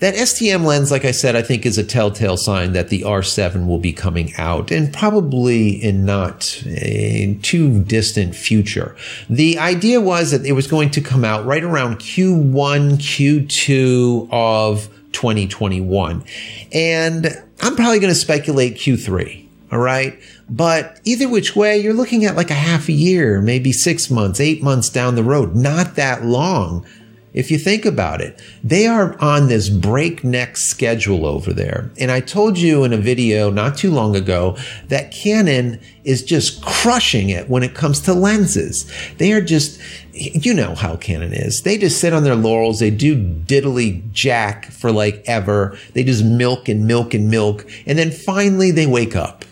that 0.04 0.16
STM 0.16 0.66
lens, 0.66 0.92
like 0.92 1.06
I 1.06 1.12
said, 1.12 1.36
I 1.36 1.42
think 1.42 1.66
is 1.66 1.78
a 1.78 1.84
telltale 1.84 2.36
sign 2.36 2.74
that 2.74 2.90
the 2.90 3.04
R7 3.04 3.68
will 3.68 3.80
be 3.80 3.94
coming 3.94 4.34
out 4.38 4.70
and 4.70 4.92
probably 4.94 5.70
in 5.82 6.04
not 6.04 6.62
a 6.66 7.40
too 7.42 7.84
distant 7.84 8.36
future. 8.36 8.98
The 9.30 9.58
idea 9.60 10.02
was 10.02 10.32
that 10.32 10.46
it 10.46 10.54
was 10.54 10.68
going 10.68 10.90
to 10.92 11.02
come 11.02 11.24
out 11.24 11.46
right 11.46 11.64
around 11.64 12.00
Q1, 12.00 12.98
Q2 12.98 14.28
of 14.30 14.90
2021. 15.14 16.26
And 16.74 17.28
I'm 17.62 17.76
probably 17.78 18.00
going 18.00 18.14
to 18.14 18.20
speculate 18.20 18.76
Q3. 18.76 19.43
All 19.74 19.80
right. 19.80 20.20
But 20.48 21.02
either 21.04 21.28
which 21.28 21.56
way, 21.56 21.80
you're 21.80 21.96
looking 21.96 22.26
at 22.26 22.36
like 22.36 22.52
a 22.52 22.54
half 22.54 22.90
a 22.90 22.94
year, 22.94 23.42
maybe 23.42 23.72
six 23.72 24.12
months, 24.12 24.40
eight 24.40 24.62
months 24.62 24.88
down 24.88 25.16
the 25.16 25.24
road. 25.24 25.56
Not 25.56 25.96
that 25.96 26.24
long. 26.24 26.86
If 27.34 27.50
you 27.50 27.58
think 27.58 27.84
about 27.84 28.22
it, 28.22 28.40
they 28.64 28.86
are 28.86 29.20
on 29.20 29.48
this 29.48 29.68
breakneck 29.68 30.58
schedule 30.58 31.26
over 31.26 31.52
there. 31.52 31.90
And 31.98 32.12
I 32.12 32.20
told 32.20 32.60
you 32.60 32.84
in 32.84 32.94
a 32.94 32.98
video 32.98 33.50
not 33.50 33.76
too 33.76 33.90
long 33.90 34.16
ago 34.16 34.58
that 34.90 35.12
Canon 35.12 35.80
is 36.04 36.22
just 36.22 36.64
crushing 36.64 37.30
it 37.30 37.50
when 37.50 37.64
it 37.64 37.74
comes 37.74 38.00
to 38.02 38.14
lenses. 38.14 38.88
They 39.18 39.34
are 39.34 39.42
just, 39.42 39.82
you 40.14 40.54
know 40.54 40.76
how 40.76 40.98
Canon 40.98 41.34
is. 41.34 41.64
They 41.64 41.80
just 41.80 42.00
sit 42.00 42.14
on 42.14 42.24
their 42.24 42.36
laurels. 42.36 42.80
They 42.80 42.92
do 42.92 43.18
diddly 43.18 44.12
jack 44.12 44.66
for 44.66 44.92
like 44.92 45.24
ever. 45.26 45.76
They 45.94 46.04
just 46.04 46.24
milk 46.24 46.70
and 46.70 46.86
milk 46.86 47.16
and 47.16 47.32
milk. 47.32 47.66
And 47.88 47.98
then 47.98 48.12
finally 48.12 48.70
they 48.70 48.86
wake 48.86 49.16
up 49.16 49.44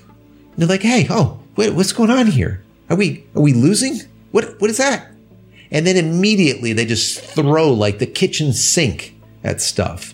they're 0.61 0.69
like, 0.69 0.81
hey, 0.81 1.07
oh, 1.09 1.39
wait, 1.55 1.73
what's 1.73 1.93
going 1.93 2.09
on 2.09 2.27
here? 2.27 2.63
Are 2.89 2.95
we 2.95 3.25
are 3.35 3.41
we 3.41 3.53
losing? 3.53 3.99
What 4.31 4.59
what 4.59 4.69
is 4.69 4.77
that? 4.77 5.11
And 5.71 5.87
then 5.87 5.95
immediately 5.97 6.73
they 6.73 6.85
just 6.85 7.21
throw 7.21 7.71
like 7.71 7.99
the 7.99 8.05
kitchen 8.05 8.53
sink 8.53 9.15
at 9.43 9.61
stuff. 9.61 10.13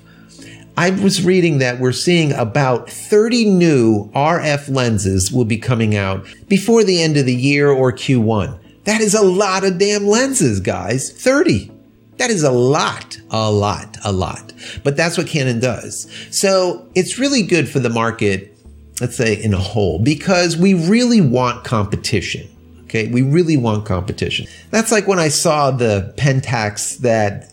I 0.78 0.92
was 0.92 1.26
reading 1.26 1.58
that 1.58 1.80
we're 1.80 1.92
seeing 1.92 2.34
about 2.34 2.88
30 2.88 3.46
new 3.46 4.12
RF 4.12 4.70
lenses 4.70 5.32
will 5.32 5.46
be 5.46 5.58
coming 5.58 5.96
out 5.96 6.28
before 6.48 6.84
the 6.84 7.02
end 7.02 7.18
of 7.18 7.26
the 7.26 7.36
year 7.36 7.72
or 7.72 7.92
Q1. 7.92 8.60
That 8.84 9.02
is 9.02 9.16
a 9.16 9.24
lot 9.24 9.66
of 9.66 9.80
damn 9.80 10.06
lenses, 10.06 10.60
guys. 10.60 11.12
30. 11.12 11.72
That 12.18 12.30
is 12.30 12.44
a 12.44 12.52
lot, 12.52 13.18
a 13.32 13.52
lot, 13.52 13.98
a 14.04 14.12
lot. 14.12 14.54
But 14.84 14.96
that's 14.96 15.18
what 15.18 15.28
Canon 15.28 15.60
does. 15.60 16.08
So 16.30 16.88
it's 16.94 17.18
really 17.18 17.42
good 17.42 17.68
for 17.68 17.80
the 17.80 17.90
market 17.90 18.57
let's 19.02 19.16
say 19.16 19.42
in 19.42 19.54
a 19.54 19.60
whole, 19.60 20.00
because 20.00 20.58
we 20.58 20.74
really 20.74 21.22
want 21.22 21.64
competition. 21.64 22.48
Okay. 22.84 23.10
We 23.10 23.22
really 23.22 23.58
want 23.58 23.86
competition. 23.86 24.48
That's 24.72 24.94
like 24.94 25.08
when 25.08 25.20
I 25.20 25.28
saw 25.28 25.72
the 25.72 26.14
Pentax 26.18 27.00
that 27.00 27.52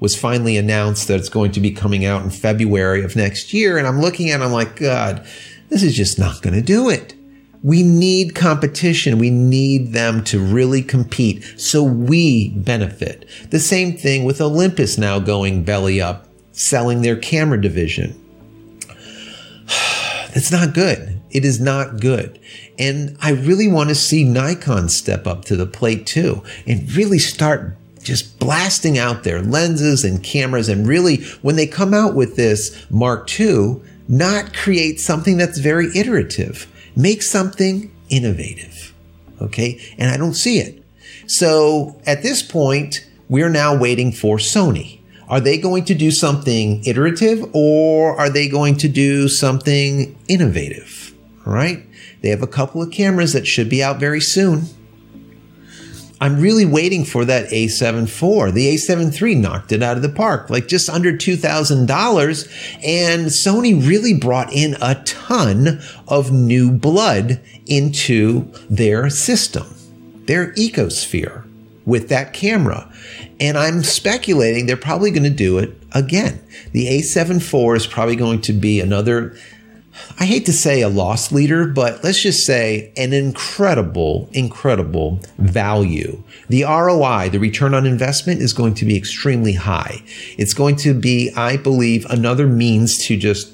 was 0.00 0.16
finally 0.16 0.56
announced 0.56 1.08
that 1.08 1.20
it's 1.20 1.28
going 1.28 1.52
to 1.52 1.60
be 1.60 1.70
coming 1.70 2.06
out 2.06 2.22
in 2.22 2.30
February 2.30 3.04
of 3.04 3.14
next 3.14 3.52
year. 3.52 3.76
And 3.76 3.86
I'm 3.86 4.00
looking 4.00 4.30
at 4.30 4.40
it, 4.40 4.44
I'm 4.44 4.52
like, 4.52 4.76
God, 4.76 5.26
this 5.68 5.82
is 5.82 5.94
just 5.94 6.18
not 6.18 6.40
going 6.40 6.54
to 6.54 6.62
do 6.62 6.88
it. 6.88 7.14
We 7.62 7.82
need 7.82 8.34
competition. 8.34 9.18
We 9.18 9.28
need 9.28 9.92
them 9.92 10.24
to 10.24 10.40
really 10.40 10.82
compete 10.82 11.44
so 11.58 11.82
we 11.82 12.50
benefit. 12.50 13.28
The 13.50 13.60
same 13.60 13.96
thing 13.96 14.24
with 14.24 14.40
Olympus 14.40 14.96
now 14.96 15.18
going 15.18 15.62
belly 15.62 16.00
up, 16.00 16.26
selling 16.52 17.02
their 17.02 17.16
camera 17.16 17.60
division. 17.60 18.19
It's 20.34 20.52
not 20.52 20.74
good. 20.74 21.20
It 21.30 21.44
is 21.44 21.60
not 21.60 22.00
good. 22.00 22.38
And 22.78 23.16
I 23.20 23.32
really 23.32 23.68
want 23.68 23.88
to 23.90 23.94
see 23.94 24.24
Nikon 24.24 24.88
step 24.88 25.26
up 25.26 25.44
to 25.46 25.56
the 25.56 25.66
plate 25.66 26.06
too 26.06 26.42
and 26.66 26.90
really 26.92 27.18
start 27.18 27.76
just 28.02 28.38
blasting 28.38 28.98
out 28.98 29.24
their 29.24 29.42
lenses 29.42 30.04
and 30.04 30.22
cameras 30.22 30.68
and 30.68 30.86
really 30.86 31.18
when 31.42 31.56
they 31.56 31.66
come 31.66 31.92
out 31.92 32.14
with 32.14 32.36
this 32.36 32.86
Mark 32.90 33.28
II, 33.38 33.80
not 34.08 34.54
create 34.54 35.00
something 35.00 35.36
that's 35.36 35.58
very 35.58 35.88
iterative. 35.94 36.66
Make 36.96 37.22
something 37.22 37.94
innovative. 38.08 38.94
Okay. 39.40 39.80
And 39.98 40.10
I 40.10 40.16
don't 40.16 40.34
see 40.34 40.58
it. 40.58 40.82
So 41.26 42.00
at 42.06 42.22
this 42.22 42.42
point, 42.42 43.06
we're 43.28 43.48
now 43.48 43.76
waiting 43.76 44.10
for 44.10 44.38
Sony. 44.38 44.99
Are 45.30 45.40
they 45.40 45.58
going 45.58 45.84
to 45.84 45.94
do 45.94 46.10
something 46.10 46.84
iterative 46.84 47.48
or 47.52 48.18
are 48.18 48.28
they 48.28 48.48
going 48.48 48.76
to 48.78 48.88
do 48.88 49.28
something 49.28 50.18
innovative? 50.26 51.14
All 51.46 51.52
right. 51.52 51.86
They 52.20 52.30
have 52.30 52.42
a 52.42 52.48
couple 52.48 52.82
of 52.82 52.90
cameras 52.90 53.32
that 53.32 53.46
should 53.46 53.68
be 53.68 53.80
out 53.80 54.00
very 54.00 54.20
soon. 54.20 54.64
I'm 56.20 56.40
really 56.40 56.66
waiting 56.66 57.04
for 57.04 57.24
that 57.24 57.48
A7 57.48 58.02
IV. 58.02 58.54
The 58.54 58.74
A7 58.74 59.22
III 59.22 59.36
knocked 59.36 59.70
it 59.70 59.84
out 59.84 59.96
of 59.96 60.02
the 60.02 60.10
park, 60.10 60.50
like 60.50 60.66
just 60.66 60.90
under 60.90 61.12
$2,000. 61.12 62.78
And 62.84 63.26
Sony 63.28 63.88
really 63.88 64.12
brought 64.12 64.52
in 64.52 64.76
a 64.82 64.96
ton 65.04 65.80
of 66.08 66.32
new 66.32 66.72
blood 66.72 67.40
into 67.66 68.52
their 68.68 69.08
system, 69.08 69.68
their 70.26 70.52
ecosphere 70.54 71.39
with 71.90 72.08
that 72.08 72.32
camera. 72.32 72.90
And 73.40 73.58
I'm 73.58 73.82
speculating 73.82 74.66
they're 74.66 74.76
probably 74.76 75.10
going 75.10 75.24
to 75.24 75.30
do 75.30 75.58
it 75.58 75.76
again. 75.92 76.40
The 76.72 76.86
A7 76.86 77.36
IV 77.36 77.76
is 77.76 77.86
probably 77.86 78.16
going 78.16 78.40
to 78.42 78.52
be 78.52 78.80
another 78.80 79.36
I 80.18 80.24
hate 80.24 80.46
to 80.46 80.52
say 80.52 80.80
a 80.80 80.88
loss 80.88 81.32
leader, 81.32 81.66
but 81.66 82.02
let's 82.04 82.22
just 82.22 82.46
say 82.46 82.92
an 82.96 83.12
incredible, 83.12 84.30
incredible 84.32 85.20
value. 85.36 86.22
The 86.48 86.62
ROI, 86.62 87.30
the 87.30 87.38
return 87.38 87.74
on 87.74 87.86
investment 87.86 88.40
is 88.40 88.52
going 88.52 88.74
to 88.74 88.84
be 88.84 88.96
extremely 88.96 89.54
high. 89.54 90.02
It's 90.38 90.54
going 90.54 90.76
to 90.76 90.94
be, 90.94 91.32
I 91.36 91.56
believe, 91.56 92.06
another 92.06 92.46
means 92.46 93.04
to 93.06 93.16
just 93.16 93.52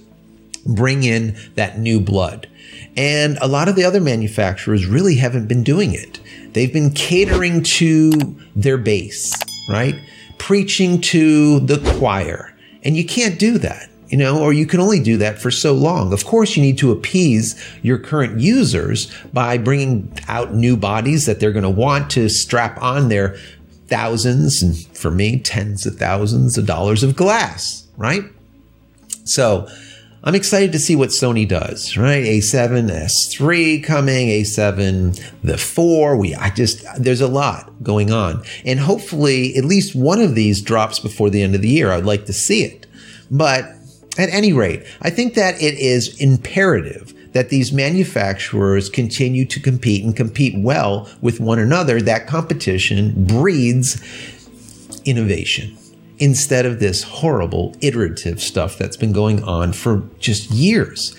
bring 0.64 1.04
in 1.04 1.36
that 1.54 1.78
new 1.78 2.00
blood. 2.00 2.48
And 2.96 3.38
a 3.40 3.48
lot 3.48 3.68
of 3.68 3.74
the 3.76 3.84
other 3.84 4.00
manufacturers 4.00 4.86
really 4.86 5.16
haven't 5.16 5.48
been 5.48 5.62
doing 5.62 5.94
it. 5.94 6.20
They've 6.56 6.72
been 6.72 6.90
catering 6.92 7.62
to 7.62 8.10
their 8.56 8.78
base, 8.78 9.30
right? 9.68 9.94
Preaching 10.38 11.02
to 11.02 11.60
the 11.60 11.78
choir. 11.98 12.56
And 12.82 12.96
you 12.96 13.04
can't 13.04 13.38
do 13.38 13.58
that 13.58 13.90
you 14.08 14.16
know, 14.16 14.40
or 14.40 14.52
you 14.52 14.66
can 14.66 14.80
only 14.80 15.00
do 15.00 15.16
that 15.16 15.40
for 15.40 15.50
so 15.50 15.72
long. 15.72 16.12
Of 16.12 16.24
course, 16.24 16.56
you 16.56 16.62
need 16.62 16.78
to 16.78 16.92
appease 16.92 17.60
your 17.82 17.98
current 17.98 18.40
users 18.40 19.12
by 19.32 19.58
bringing 19.58 20.12
out 20.28 20.54
new 20.54 20.76
bodies 20.76 21.26
that 21.26 21.40
they're 21.40 21.52
going 21.52 21.64
to 21.64 21.70
want 21.70 22.10
to 22.12 22.28
strap 22.28 22.80
on 22.80 23.08
their 23.08 23.36
thousands 23.88 24.62
and 24.62 24.76
for 24.96 25.10
me, 25.10 25.40
tens 25.40 25.86
of 25.86 25.96
thousands 25.96 26.56
of 26.56 26.66
dollars 26.66 27.02
of 27.02 27.16
glass, 27.16 27.86
right? 27.96 28.22
So 29.24 29.68
I'm 30.26 30.34
excited 30.34 30.72
to 30.72 30.80
see 30.80 30.96
what 30.96 31.10
Sony 31.10 31.46
does, 31.46 31.96
right? 31.96 32.24
A7, 32.24 32.90
S3 32.90 33.84
coming, 33.84 34.26
A7, 34.26 35.22
the 35.44 35.56
4. 35.56 36.16
We, 36.16 36.34
I 36.34 36.50
just, 36.50 36.84
there's 37.00 37.20
a 37.20 37.28
lot 37.28 37.72
going 37.84 38.10
on. 38.10 38.42
And 38.64 38.80
hopefully 38.80 39.56
at 39.56 39.64
least 39.64 39.94
one 39.94 40.20
of 40.20 40.34
these 40.34 40.60
drops 40.60 40.98
before 40.98 41.30
the 41.30 41.42
end 41.42 41.54
of 41.54 41.62
the 41.62 41.68
year. 41.68 41.92
I'd 41.92 42.04
like 42.04 42.26
to 42.26 42.32
see 42.32 42.64
it. 42.64 42.88
But 43.30 43.66
at 44.18 44.28
any 44.30 44.52
rate, 44.52 44.84
I 45.00 45.10
think 45.10 45.34
that 45.34 45.62
it 45.62 45.78
is 45.78 46.20
imperative 46.20 47.14
that 47.32 47.50
these 47.50 47.72
manufacturers 47.72 48.88
continue 48.88 49.44
to 49.44 49.60
compete 49.60 50.04
and 50.04 50.16
compete 50.16 50.54
well 50.56 51.08
with 51.20 51.38
one 51.38 51.60
another. 51.60 52.02
That 52.02 52.26
competition 52.26 53.26
breeds 53.26 54.02
innovation 55.04 55.78
instead 56.18 56.64
of 56.64 56.80
this 56.80 57.02
horrible 57.02 57.74
iterative 57.80 58.40
stuff 58.40 58.78
that's 58.78 58.96
been 58.96 59.12
going 59.12 59.42
on 59.44 59.72
for 59.72 60.02
just 60.18 60.50
years. 60.50 61.14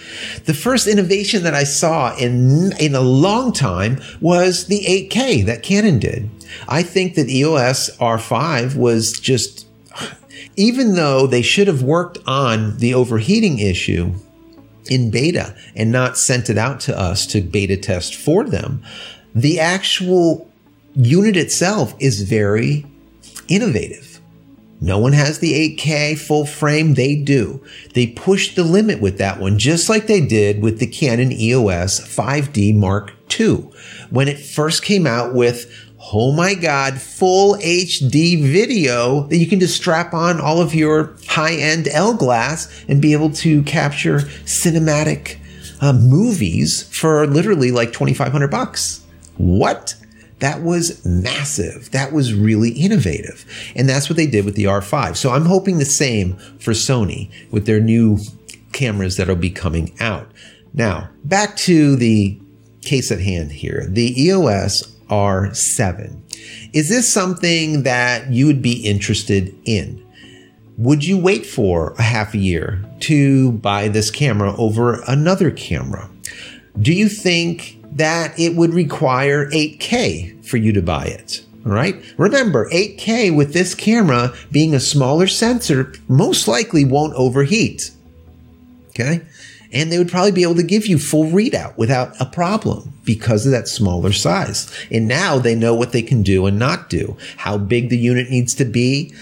The 0.45 0.53
first 0.53 0.87
innovation 0.87 1.43
that 1.43 1.53
I 1.53 1.63
saw 1.63 2.15
in, 2.15 2.71
in 2.79 2.95
a 2.95 3.01
long 3.01 3.53
time 3.53 4.01
was 4.19 4.65
the 4.65 4.83
8K 4.85 5.45
that 5.45 5.61
Canon 5.61 5.99
did. 5.99 6.29
I 6.67 6.81
think 6.81 7.15
that 7.15 7.29
EOS 7.29 7.95
R5 7.97 8.75
was 8.75 9.13
just 9.19 9.67
even 10.55 10.95
though 10.95 11.27
they 11.27 11.41
should 11.43 11.67
have 11.67 11.83
worked 11.83 12.17
on 12.25 12.77
the 12.77 12.93
overheating 12.93 13.59
issue 13.59 14.13
in 14.89 15.11
beta 15.11 15.55
and 15.75 15.91
not 15.91 16.17
sent 16.17 16.49
it 16.49 16.57
out 16.57 16.79
to 16.79 16.97
us 16.97 17.25
to 17.27 17.41
beta 17.41 17.77
test 17.77 18.15
for 18.15 18.43
them, 18.43 18.83
the 19.35 19.59
actual 19.59 20.49
unit 20.95 21.37
itself 21.37 21.93
is 21.99 22.23
very 22.23 22.85
innovative. 23.47 24.06
No 24.79 24.99
one 24.99 25.13
has 25.13 25.39
the 25.39 25.75
8K 25.75 26.19
full 26.19 26.45
frame. 26.45 26.93
They 26.93 27.15
do. 27.15 27.63
They 27.93 28.07
pushed 28.07 28.55
the 28.55 28.63
limit 28.63 29.01
with 29.01 29.17
that 29.17 29.39
one, 29.39 29.57
just 29.57 29.89
like 29.89 30.07
they 30.07 30.21
did 30.21 30.61
with 30.61 30.79
the 30.79 30.87
Canon 30.87 31.31
EOS 31.31 31.99
5D 31.99 32.75
Mark 32.75 33.13
II. 33.39 33.69
When 34.09 34.27
it 34.27 34.39
first 34.39 34.83
came 34.83 35.07
out 35.07 35.33
with 35.33 35.71
oh 36.13 36.31
my 36.31 36.53
God, 36.53 37.01
full 37.01 37.55
HD 37.55 38.41
video 38.41 39.23
that 39.23 39.37
you 39.37 39.47
can 39.47 39.59
just 39.59 39.75
strap 39.75 40.13
on 40.13 40.39
all 40.39 40.61
of 40.61 40.75
your 40.75 41.15
high 41.27 41.55
end 41.55 41.87
L 41.87 42.13
glass 42.13 42.85
and 42.87 43.01
be 43.01 43.13
able 43.13 43.31
to 43.31 43.63
capture 43.63 44.19
cinematic 44.45 45.37
uh, 45.81 45.93
movies 45.93 46.83
for 46.83 47.27
literally 47.27 47.71
like 47.71 47.93
2500 47.93 48.49
bucks. 48.49 49.03
What? 49.37 49.95
That 50.39 50.61
was 50.61 51.03
massive. 51.05 51.91
That 51.91 52.13
was 52.13 52.33
really 52.33 52.69
innovative. 52.71 53.45
And 53.75 53.89
that's 53.89 54.09
what 54.09 54.17
they 54.17 54.27
did 54.27 54.45
with 54.45 54.55
the 54.55 54.65
R5. 54.65 55.15
So 55.15 55.31
I'm 55.31 55.45
hoping 55.45 55.79
the 55.79 55.85
same 55.85 56.37
for 56.59 56.73
Sony 56.73 57.31
with 57.51 57.65
their 57.65 57.79
new 57.79 58.19
cameras 58.71 59.17
that'll 59.17 59.35
be 59.35 59.49
coming 59.49 59.95
out. 59.99 60.31
Now, 60.73 61.09
back 61.23 61.55
to 61.57 61.95
the 61.95 62.39
case 62.81 63.11
at 63.11 63.19
hand 63.19 63.51
here. 63.51 63.87
The 63.89 64.21
EOS 64.21 64.95
R7. 65.09 66.21
Is 66.73 66.89
this 66.89 67.11
something 67.11 67.83
that 67.83 68.31
you 68.31 68.45
would 68.45 68.61
be 68.61 68.85
interested 68.85 69.55
in? 69.65 70.03
Would 70.77 71.03
you 71.03 71.17
wait 71.17 71.45
for 71.45 71.93
a 71.93 72.03
half 72.03 72.35
a 72.35 72.37
year 72.37 72.83
to 73.01 73.53
buy 73.53 73.87
this 73.87 74.11
camera 74.11 74.55
over 74.57 75.01
another 75.07 75.49
camera? 75.49 76.09
Do 76.79 76.93
you 76.93 77.09
think 77.09 77.76
that 77.97 78.37
it 78.39 78.55
would 78.55 78.73
require 78.73 79.49
8K 79.51 80.45
for 80.45 80.57
you 80.57 80.71
to 80.73 80.81
buy 80.81 81.05
it? 81.05 81.43
All 81.65 81.73
right. 81.73 81.95
Remember, 82.17 82.69
8K 82.69 83.35
with 83.35 83.53
this 83.53 83.75
camera 83.75 84.33
being 84.51 84.73
a 84.73 84.79
smaller 84.79 85.27
sensor 85.27 85.93
most 86.07 86.47
likely 86.47 86.85
won't 86.85 87.13
overheat. 87.15 87.91
Okay 88.89 89.21
and 89.71 89.91
they 89.91 89.97
would 89.97 90.09
probably 90.09 90.31
be 90.31 90.43
able 90.43 90.55
to 90.55 90.63
give 90.63 90.87
you 90.87 90.97
full 90.97 91.25
readout 91.25 91.77
without 91.77 92.19
a 92.21 92.25
problem 92.25 92.93
because 93.03 93.45
of 93.45 93.51
that 93.51 93.67
smaller 93.67 94.11
size. 94.11 94.71
And 94.91 95.07
now 95.07 95.37
they 95.37 95.55
know 95.55 95.75
what 95.75 95.91
they 95.91 96.01
can 96.01 96.23
do 96.23 96.45
and 96.45 96.57
not 96.57 96.89
do, 96.89 97.17
how 97.37 97.57
big 97.57 97.89
the 97.89 97.97
unit 97.97 98.29
needs 98.29 98.53
to 98.55 98.65
be, 98.65 99.13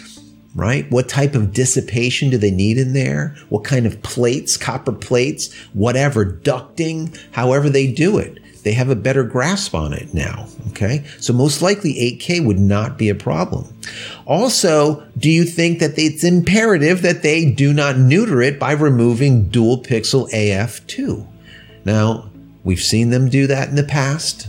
right? 0.54 0.90
What 0.92 1.10
type 1.10 1.36
of 1.36 1.54
dissipation 1.54 2.30
do 2.30 2.38
they 2.38 2.52
need 2.52 2.78
in 2.78 2.94
there? 2.94 3.36
What 3.50 3.64
kind 3.64 3.86
of 3.86 4.02
plates, 4.02 4.58
copper 4.58 4.92
plates, 4.92 5.54
whatever, 5.74 6.26
ducting, 6.26 7.18
however 7.32 7.70
they 7.70 7.92
do 7.92 8.18
it. 8.18 8.40
They 8.66 8.74
have 8.74 8.90
a 8.90 8.96
better 8.96 9.24
grasp 9.24 9.76
on 9.76 9.94
it 9.94 10.12
now. 10.12 10.48
Okay. 10.70 11.06
So 11.20 11.34
most 11.34 11.62
likely 11.62 11.94
8K 11.94 12.44
would 12.44 12.58
not 12.58 12.98
be 12.98 13.10
a 13.10 13.16
problem. 13.16 13.72
Also, 14.26 15.06
do 15.20 15.30
you 15.30 15.46
think 15.46 15.78
that 15.78 16.00
it's 16.00 16.24
imperative 16.24 17.04
that 17.04 17.22
they 17.22 17.46
do 17.46 17.72
not 17.74 18.00
neuter 18.00 18.42
it 18.42 18.60
by 18.60 18.72
removing 18.72 19.50
dual 19.50 19.84
pixel 19.84 20.28
AF2? 20.32 21.28
Now, 21.86 22.28
we've 22.64 22.82
seen 22.82 23.12
them 23.12 23.30
do 23.30 23.46
that 23.46 23.70
in 23.70 23.76
the 23.76 23.84
past. 23.84 24.48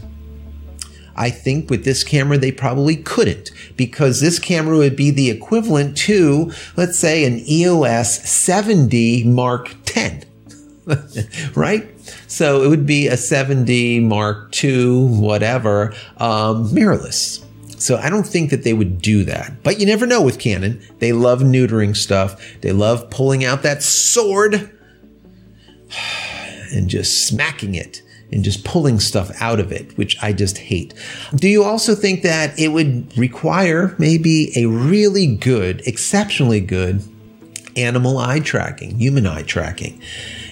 I 1.15 1.29
think 1.29 1.69
with 1.69 1.85
this 1.85 2.03
camera, 2.03 2.39
they 2.39 2.53
probably 2.53 2.97
couldn't 2.97 3.51
because 3.77 4.23
this 4.23 4.39
camera 4.39 4.79
would 4.79 4.97
be 4.97 5.11
the 5.11 5.29
equivalent 5.29 5.95
to, 5.99 6.53
let's 6.75 6.99
say, 6.99 7.27
an 7.27 7.41
EOS 7.47 8.19
7D 8.21 9.27
Mark 9.27 9.75
10. 9.85 10.25
right? 11.55 11.96
So 12.27 12.63
it 12.63 12.69
would 12.69 12.87
be 12.87 13.09
a 13.09 13.15
7D 13.15 14.03
Mark 14.03 14.53
II, 14.63 15.07
whatever, 15.07 15.95
um, 16.19 16.69
mirrorless. 16.69 17.43
So 17.79 17.97
I 17.97 18.09
don't 18.09 18.27
think 18.27 18.51
that 18.51 18.65
they 18.65 18.73
would 18.73 19.01
do 19.01 19.25
that. 19.25 19.63
But 19.63 19.79
you 19.79 19.87
never 19.87 20.07
know 20.07 20.23
with 20.23 20.39
Canon. 20.39 20.83
They 20.99 21.13
love 21.13 21.41
neutering 21.41 21.97
stuff. 21.97 22.43
They 22.63 22.73
love 22.73 23.11
pulling 23.11 23.45
out 23.45 23.63
that 23.63 23.83
sword 23.83 24.55
and 26.73 26.89
just 26.89 27.29
smacking 27.29 27.75
it 27.75 28.03
and 28.33 28.43
just 28.43 28.65
pulling 28.65 28.99
stuff 28.99 29.31
out 29.41 29.61
of 29.61 29.71
it, 29.71 29.97
which 29.97 30.17
I 30.23 30.33
just 30.33 30.59
hate. 30.59 30.95
Do 31.35 31.49
you 31.49 31.63
also 31.63 31.95
think 31.95 32.23
that 32.23 32.59
it 32.59 32.69
would 32.69 33.17
require 33.17 33.95
maybe 33.99 34.53
a 34.57 34.67
really 34.67 35.37
good, 35.37 35.87
exceptionally 35.87 36.61
good 36.61 37.03
animal 37.77 38.19
eye 38.19 38.41
tracking, 38.41 38.99
human 38.99 39.27
eye 39.27 39.43
tracking? 39.43 40.01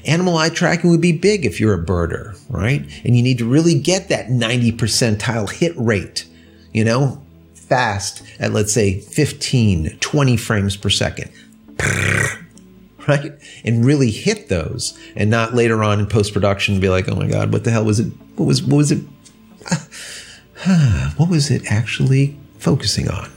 Animal 0.04 0.36
eye 0.36 0.50
tracking 0.50 0.90
would 0.90 1.00
be 1.00 1.12
big 1.12 1.46
if 1.46 1.60
you're 1.60 1.74
a 1.74 1.84
birder, 1.84 2.38
right? 2.48 2.84
And 3.04 3.16
you 3.16 3.22
need 3.22 3.38
to 3.38 3.46
really 3.46 3.78
get 3.78 4.08
that 4.08 4.30
90 4.30 4.72
percentile 4.72 5.50
hit 5.50 5.72
rate, 5.76 6.26
you 6.72 6.84
know, 6.84 7.22
fast 7.54 8.22
at 8.38 8.52
let's 8.52 8.72
say 8.72 9.00
15, 9.00 9.98
20 10.00 10.36
frames 10.36 10.76
per 10.76 10.90
second. 10.90 11.30
Right? 13.06 13.34
And 13.66 13.84
really 13.84 14.10
hit 14.10 14.48
those 14.48 14.98
and 15.14 15.28
not 15.28 15.52
later 15.52 15.84
on 15.84 16.00
in 16.00 16.06
post 16.06 16.32
production 16.32 16.80
be 16.80 16.88
like, 16.88 17.06
oh 17.06 17.14
my 17.14 17.26
God, 17.26 17.52
what 17.52 17.64
the 17.64 17.70
hell 17.70 17.84
was 17.84 18.00
it? 18.00 18.10
What 18.36 18.46
was, 18.46 18.62
what 18.62 18.78
was 18.78 18.92
it? 18.92 19.00
what 21.18 21.28
was 21.28 21.50
it 21.50 21.70
actually 21.70 22.34
focusing 22.58 23.10
on? 23.10 23.30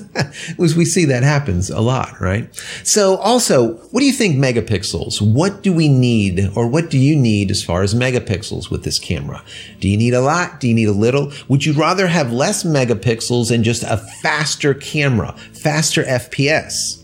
was 0.58 0.74
we 0.74 0.84
see 0.84 1.04
that 1.06 1.22
happens 1.22 1.70
a 1.70 1.80
lot, 1.80 2.20
right? 2.20 2.54
So 2.84 3.16
also, 3.16 3.74
what 3.74 4.00
do 4.00 4.06
you 4.06 4.12
think 4.12 4.36
megapixels? 4.36 5.20
What 5.20 5.62
do 5.62 5.72
we 5.72 5.88
need 5.88 6.50
or 6.56 6.66
what 6.66 6.90
do 6.90 6.98
you 6.98 7.16
need 7.16 7.50
as 7.50 7.62
far 7.62 7.82
as 7.82 7.94
megapixels 7.94 8.70
with 8.70 8.84
this 8.84 8.98
camera? 8.98 9.42
Do 9.80 9.88
you 9.88 9.96
need 9.96 10.14
a 10.14 10.20
lot? 10.20 10.60
Do 10.60 10.68
you 10.68 10.74
need 10.74 10.88
a 10.88 10.92
little? 10.92 11.32
Would 11.48 11.64
you 11.64 11.72
rather 11.72 12.06
have 12.06 12.32
less 12.32 12.64
megapixels 12.64 13.50
and 13.50 13.64
just 13.64 13.82
a 13.82 13.98
faster 14.22 14.74
camera, 14.74 15.34
faster 15.52 16.04
FPS? 16.04 17.02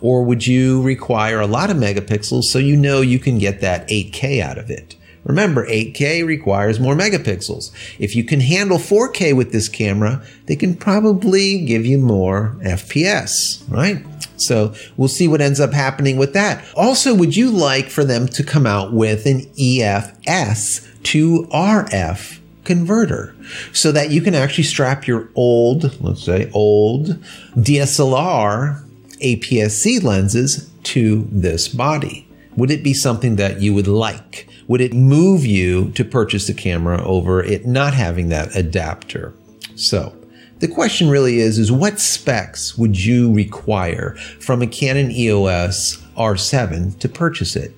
Or 0.00 0.24
would 0.24 0.46
you 0.46 0.82
require 0.82 1.40
a 1.40 1.46
lot 1.46 1.70
of 1.70 1.76
megapixels 1.76 2.44
so 2.44 2.58
you 2.58 2.76
know 2.76 3.00
you 3.00 3.18
can 3.18 3.38
get 3.38 3.60
that 3.60 3.88
8K 3.88 4.40
out 4.40 4.58
of 4.58 4.68
it? 4.68 4.96
Remember, 5.24 5.66
8K 5.66 6.26
requires 6.26 6.80
more 6.80 6.94
megapixels. 6.94 7.70
If 7.98 8.16
you 8.16 8.24
can 8.24 8.40
handle 8.40 8.78
4K 8.78 9.36
with 9.36 9.52
this 9.52 9.68
camera, 9.68 10.24
they 10.46 10.56
can 10.56 10.74
probably 10.74 11.64
give 11.64 11.86
you 11.86 11.98
more 11.98 12.56
FPS, 12.62 13.62
right? 13.70 14.04
So 14.36 14.74
we'll 14.96 15.08
see 15.08 15.28
what 15.28 15.40
ends 15.40 15.60
up 15.60 15.72
happening 15.72 16.16
with 16.16 16.32
that. 16.34 16.64
Also, 16.74 17.14
would 17.14 17.36
you 17.36 17.50
like 17.50 17.88
for 17.88 18.04
them 18.04 18.26
to 18.28 18.42
come 18.42 18.66
out 18.66 18.92
with 18.92 19.26
an 19.26 19.42
EFS 19.58 20.88
to 21.04 21.46
RF 21.52 22.40
converter 22.64 23.34
so 23.72 23.92
that 23.92 24.10
you 24.10 24.20
can 24.20 24.34
actually 24.34 24.64
strap 24.64 25.06
your 25.06 25.28
old, 25.34 26.00
let's 26.02 26.24
say 26.24 26.50
old 26.52 27.22
DSLR 27.56 28.84
APS-C 29.20 30.00
lenses 30.00 30.70
to 30.82 31.28
this 31.30 31.68
body? 31.68 32.28
Would 32.56 32.70
it 32.70 32.82
be 32.82 32.94
something 32.94 33.36
that 33.36 33.60
you 33.60 33.72
would 33.74 33.88
like? 33.88 34.48
Would 34.72 34.80
it 34.80 34.94
move 34.94 35.44
you 35.44 35.90
to 35.90 36.02
purchase 36.02 36.46
the 36.46 36.54
camera 36.54 37.04
over 37.04 37.44
it 37.44 37.66
not 37.66 37.92
having 37.92 38.30
that 38.30 38.56
adapter? 38.56 39.34
So 39.74 40.16
the 40.60 40.66
question 40.66 41.10
really 41.10 41.40
is, 41.40 41.58
is 41.58 41.70
what 41.70 42.00
specs 42.00 42.78
would 42.78 42.98
you 42.98 43.34
require 43.34 44.14
from 44.40 44.62
a 44.62 44.66
Canon 44.66 45.10
EOS 45.10 46.02
R7 46.16 46.98
to 47.00 47.06
purchase 47.10 47.54
it? 47.54 47.76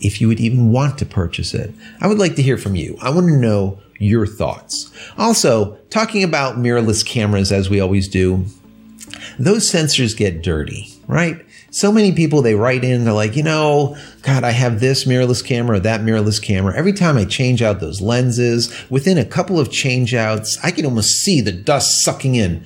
If 0.00 0.18
you 0.22 0.28
would 0.28 0.40
even 0.40 0.72
want 0.72 0.96
to 1.00 1.04
purchase 1.04 1.52
it. 1.52 1.74
I 2.00 2.06
would 2.06 2.18
like 2.18 2.36
to 2.36 2.42
hear 2.42 2.56
from 2.56 2.74
you. 2.74 2.96
I 3.02 3.10
want 3.10 3.26
to 3.26 3.36
know 3.36 3.78
your 3.98 4.26
thoughts. 4.26 4.90
Also, 5.18 5.76
talking 5.90 6.24
about 6.24 6.56
mirrorless 6.56 7.04
cameras 7.04 7.52
as 7.52 7.68
we 7.68 7.80
always 7.80 8.08
do, 8.08 8.46
those 9.38 9.70
sensors 9.70 10.16
get 10.16 10.40
dirty, 10.40 10.88
right? 11.06 11.44
So 11.74 11.90
many 11.90 12.12
people 12.12 12.40
they 12.40 12.54
write 12.54 12.84
in 12.84 13.04
they're 13.04 13.12
like 13.12 13.34
you 13.34 13.42
know 13.42 13.96
god 14.22 14.44
i 14.44 14.50
have 14.50 14.78
this 14.78 15.06
mirrorless 15.06 15.44
camera 15.44 15.80
that 15.80 16.00
mirrorless 16.02 16.40
camera. 16.40 16.74
Every 16.76 16.92
time 16.92 17.16
i 17.16 17.24
change 17.24 17.62
out 17.62 17.80
those 17.80 18.00
lenses 18.00 18.72
within 18.88 19.18
a 19.18 19.24
couple 19.24 19.58
of 19.58 19.72
change 19.72 20.14
outs 20.14 20.56
i 20.62 20.70
can 20.70 20.84
almost 20.84 21.10
see 21.10 21.40
the 21.40 21.50
dust 21.50 22.02
sucking 22.04 22.36
in 22.36 22.64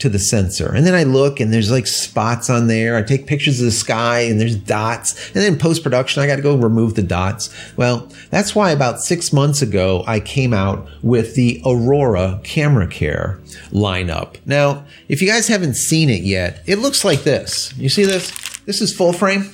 to 0.00 0.08
the 0.08 0.18
sensor. 0.18 0.74
And 0.74 0.86
then 0.86 0.94
I 0.94 1.04
look 1.04 1.40
and 1.40 1.52
there's 1.52 1.70
like 1.70 1.86
spots 1.86 2.50
on 2.50 2.66
there. 2.66 2.96
I 2.96 3.02
take 3.02 3.26
pictures 3.26 3.60
of 3.60 3.66
the 3.66 3.70
sky 3.70 4.20
and 4.20 4.40
there's 4.40 4.56
dots. 4.56 5.26
And 5.28 5.36
then 5.36 5.58
post 5.58 5.82
production, 5.82 6.22
I 6.22 6.26
got 6.26 6.36
to 6.36 6.42
go 6.42 6.56
remove 6.56 6.94
the 6.94 7.02
dots. 7.02 7.50
Well, 7.76 8.08
that's 8.30 8.54
why 8.54 8.70
about 8.70 9.00
six 9.00 9.32
months 9.32 9.62
ago, 9.62 10.04
I 10.06 10.20
came 10.20 10.52
out 10.52 10.88
with 11.02 11.34
the 11.34 11.60
Aurora 11.64 12.40
Camera 12.44 12.88
Care 12.88 13.40
lineup. 13.70 14.36
Now, 14.46 14.84
if 15.08 15.22
you 15.22 15.28
guys 15.28 15.48
haven't 15.48 15.74
seen 15.74 16.10
it 16.10 16.22
yet, 16.22 16.62
it 16.66 16.78
looks 16.78 17.04
like 17.04 17.22
this. 17.22 17.76
You 17.76 17.88
see 17.88 18.04
this? 18.04 18.32
This 18.66 18.80
is 18.80 18.94
full 18.94 19.12
frame. 19.12 19.50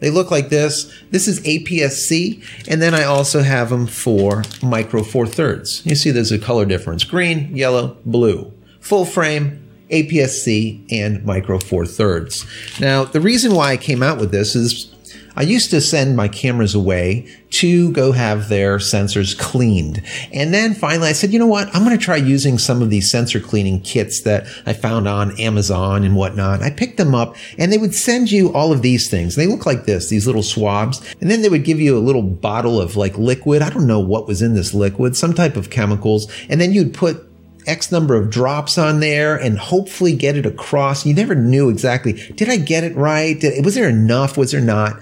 They 0.00 0.10
look 0.10 0.30
like 0.30 0.50
this. 0.50 0.92
This 1.10 1.26
is 1.26 1.40
APS-C, 1.40 2.42
and 2.68 2.82
then 2.82 2.94
I 2.94 3.04
also 3.04 3.42
have 3.42 3.70
them 3.70 3.86
for 3.86 4.42
micro 4.62 5.02
four 5.02 5.26
thirds. 5.26 5.84
You 5.86 5.94
see 5.94 6.10
there's 6.10 6.32
a 6.32 6.38
color 6.38 6.66
difference, 6.66 7.04
green, 7.04 7.56
yellow, 7.56 7.96
blue. 8.04 8.52
Full 8.80 9.06
frame, 9.06 9.65
APS-C 9.90 10.86
and 10.90 11.24
micro 11.24 11.58
four 11.58 11.86
thirds. 11.86 12.46
Now, 12.80 13.04
the 13.04 13.20
reason 13.20 13.54
why 13.54 13.72
I 13.72 13.76
came 13.76 14.02
out 14.02 14.18
with 14.18 14.32
this 14.32 14.54
is 14.54 14.92
I 15.38 15.42
used 15.42 15.68
to 15.70 15.82
send 15.82 16.16
my 16.16 16.28
cameras 16.28 16.74
away 16.74 17.28
to 17.50 17.92
go 17.92 18.12
have 18.12 18.48
their 18.48 18.78
sensors 18.78 19.38
cleaned. 19.38 20.02
And 20.32 20.54
then 20.54 20.72
finally 20.72 21.08
I 21.08 21.12
said, 21.12 21.30
you 21.30 21.38
know 21.38 21.46
what? 21.46 21.68
I'm 21.74 21.84
going 21.84 21.96
to 21.96 22.02
try 22.02 22.16
using 22.16 22.56
some 22.56 22.80
of 22.80 22.88
these 22.88 23.10
sensor 23.10 23.38
cleaning 23.38 23.82
kits 23.82 24.22
that 24.22 24.46
I 24.64 24.72
found 24.72 25.06
on 25.06 25.38
Amazon 25.38 26.04
and 26.04 26.16
whatnot. 26.16 26.62
I 26.62 26.70
picked 26.70 26.96
them 26.96 27.14
up 27.14 27.36
and 27.58 27.70
they 27.70 27.76
would 27.76 27.94
send 27.94 28.32
you 28.32 28.50
all 28.54 28.72
of 28.72 28.80
these 28.80 29.10
things. 29.10 29.36
They 29.36 29.46
look 29.46 29.66
like 29.66 29.84
this, 29.84 30.08
these 30.08 30.26
little 30.26 30.42
swabs. 30.42 31.06
And 31.20 31.30
then 31.30 31.42
they 31.42 31.50
would 31.50 31.64
give 31.64 31.80
you 31.80 31.98
a 31.98 32.00
little 32.00 32.22
bottle 32.22 32.80
of 32.80 32.96
like 32.96 33.18
liquid. 33.18 33.60
I 33.60 33.68
don't 33.68 33.86
know 33.86 34.00
what 34.00 34.26
was 34.26 34.40
in 34.40 34.54
this 34.54 34.72
liquid, 34.72 35.18
some 35.18 35.34
type 35.34 35.56
of 35.56 35.68
chemicals. 35.68 36.32
And 36.48 36.62
then 36.62 36.72
you'd 36.72 36.94
put 36.94 37.22
X 37.66 37.90
number 37.92 38.14
of 38.14 38.30
drops 38.30 38.78
on 38.78 39.00
there 39.00 39.36
and 39.36 39.58
hopefully 39.58 40.14
get 40.14 40.36
it 40.36 40.46
across. 40.46 41.04
You 41.04 41.14
never 41.14 41.34
knew 41.34 41.68
exactly, 41.68 42.12
did 42.12 42.48
I 42.48 42.56
get 42.56 42.84
it 42.84 42.96
right? 42.96 43.38
Did, 43.38 43.64
was 43.64 43.74
there 43.74 43.88
enough? 43.88 44.36
Was 44.36 44.52
there 44.52 44.60
not? 44.60 45.00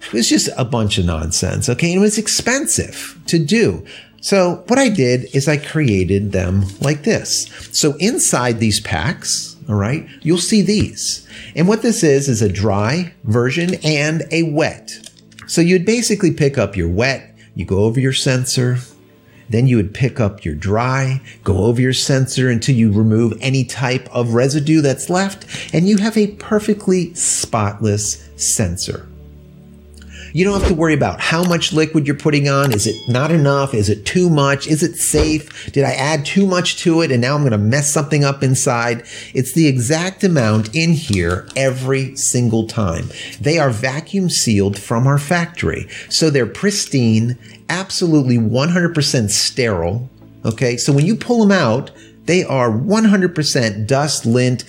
It 0.00 0.12
was 0.12 0.28
just 0.28 0.48
a 0.56 0.64
bunch 0.64 0.98
of 0.98 1.06
nonsense. 1.06 1.68
Okay. 1.68 1.92
And 1.92 2.00
it 2.00 2.04
was 2.04 2.18
expensive 2.18 3.18
to 3.26 3.38
do. 3.38 3.84
So 4.20 4.64
what 4.66 4.78
I 4.78 4.88
did 4.88 5.34
is 5.34 5.48
I 5.48 5.56
created 5.56 6.32
them 6.32 6.64
like 6.80 7.04
this. 7.04 7.48
So 7.72 7.94
inside 7.98 8.58
these 8.58 8.80
packs, 8.80 9.56
all 9.68 9.76
right, 9.76 10.08
you'll 10.22 10.38
see 10.38 10.62
these. 10.62 11.26
And 11.54 11.68
what 11.68 11.82
this 11.82 12.02
is, 12.02 12.28
is 12.28 12.42
a 12.42 12.48
dry 12.48 13.12
version 13.24 13.74
and 13.84 14.24
a 14.30 14.44
wet. 14.44 15.10
So 15.46 15.60
you'd 15.60 15.86
basically 15.86 16.32
pick 16.32 16.58
up 16.58 16.76
your 16.76 16.88
wet, 16.88 17.36
you 17.54 17.64
go 17.64 17.84
over 17.84 18.00
your 18.00 18.12
sensor, 18.12 18.78
then 19.48 19.66
you 19.66 19.76
would 19.76 19.94
pick 19.94 20.20
up 20.20 20.44
your 20.44 20.54
dry, 20.54 21.20
go 21.44 21.64
over 21.64 21.80
your 21.80 21.92
sensor 21.92 22.48
until 22.48 22.74
you 22.74 22.92
remove 22.92 23.36
any 23.40 23.64
type 23.64 24.08
of 24.12 24.34
residue 24.34 24.80
that's 24.80 25.10
left, 25.10 25.46
and 25.74 25.88
you 25.88 25.98
have 25.98 26.16
a 26.16 26.28
perfectly 26.32 27.14
spotless 27.14 28.28
sensor. 28.36 29.08
You 30.32 30.44
don't 30.44 30.58
have 30.58 30.68
to 30.68 30.74
worry 30.74 30.94
about 30.94 31.20
how 31.20 31.42
much 31.44 31.72
liquid 31.72 32.06
you're 32.06 32.16
putting 32.16 32.48
on. 32.48 32.72
Is 32.72 32.86
it 32.86 32.96
not 33.08 33.30
enough? 33.30 33.74
Is 33.74 33.88
it 33.88 34.04
too 34.04 34.28
much? 34.28 34.66
Is 34.66 34.82
it 34.82 34.96
safe? 34.96 35.72
Did 35.72 35.84
I 35.84 35.92
add 35.92 36.26
too 36.26 36.46
much 36.46 36.78
to 36.78 37.00
it 37.00 37.10
and 37.10 37.20
now 37.20 37.34
I'm 37.34 37.42
going 37.42 37.52
to 37.52 37.58
mess 37.58 37.92
something 37.92 38.24
up 38.24 38.42
inside? 38.42 39.04
It's 39.34 39.52
the 39.52 39.66
exact 39.66 40.22
amount 40.24 40.74
in 40.74 40.92
here 40.92 41.48
every 41.56 42.14
single 42.16 42.66
time. 42.66 43.08
They 43.40 43.58
are 43.58 43.70
vacuum 43.70 44.30
sealed 44.30 44.78
from 44.78 45.06
our 45.06 45.18
factory. 45.18 45.88
So 46.08 46.30
they're 46.30 46.46
pristine, 46.46 47.38
absolutely 47.68 48.38
100% 48.38 49.30
sterile. 49.30 50.10
Okay. 50.44 50.76
So 50.76 50.92
when 50.92 51.06
you 51.06 51.16
pull 51.16 51.40
them 51.40 51.52
out, 51.52 51.90
they 52.24 52.44
are 52.44 52.70
100% 52.70 53.86
dust, 53.86 54.26
lint, 54.26 54.64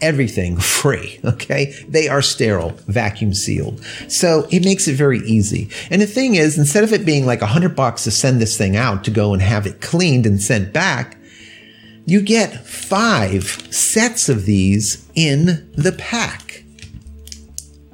everything 0.00 0.58
free. 0.58 1.20
Okay. 1.24 1.74
They 1.88 2.08
are 2.08 2.22
sterile, 2.22 2.70
vacuum 2.86 3.34
sealed. 3.34 3.84
So 4.08 4.46
it 4.50 4.64
makes 4.64 4.88
it 4.88 4.94
very 4.94 5.20
easy. 5.20 5.70
And 5.90 6.00
the 6.00 6.06
thing 6.06 6.34
is, 6.34 6.58
instead 6.58 6.84
of 6.84 6.92
it 6.92 7.04
being 7.04 7.26
like 7.26 7.42
a 7.42 7.46
hundred 7.46 7.74
bucks 7.74 8.04
to 8.04 8.10
send 8.10 8.40
this 8.40 8.56
thing 8.56 8.76
out 8.76 9.04
to 9.04 9.10
go 9.10 9.32
and 9.32 9.42
have 9.42 9.66
it 9.66 9.80
cleaned 9.80 10.26
and 10.26 10.40
sent 10.40 10.72
back, 10.72 11.16
you 12.06 12.20
get 12.20 12.66
five 12.66 13.44
sets 13.70 14.28
of 14.28 14.44
these 14.44 15.08
in 15.14 15.70
the 15.74 15.92
pack. 15.92 16.64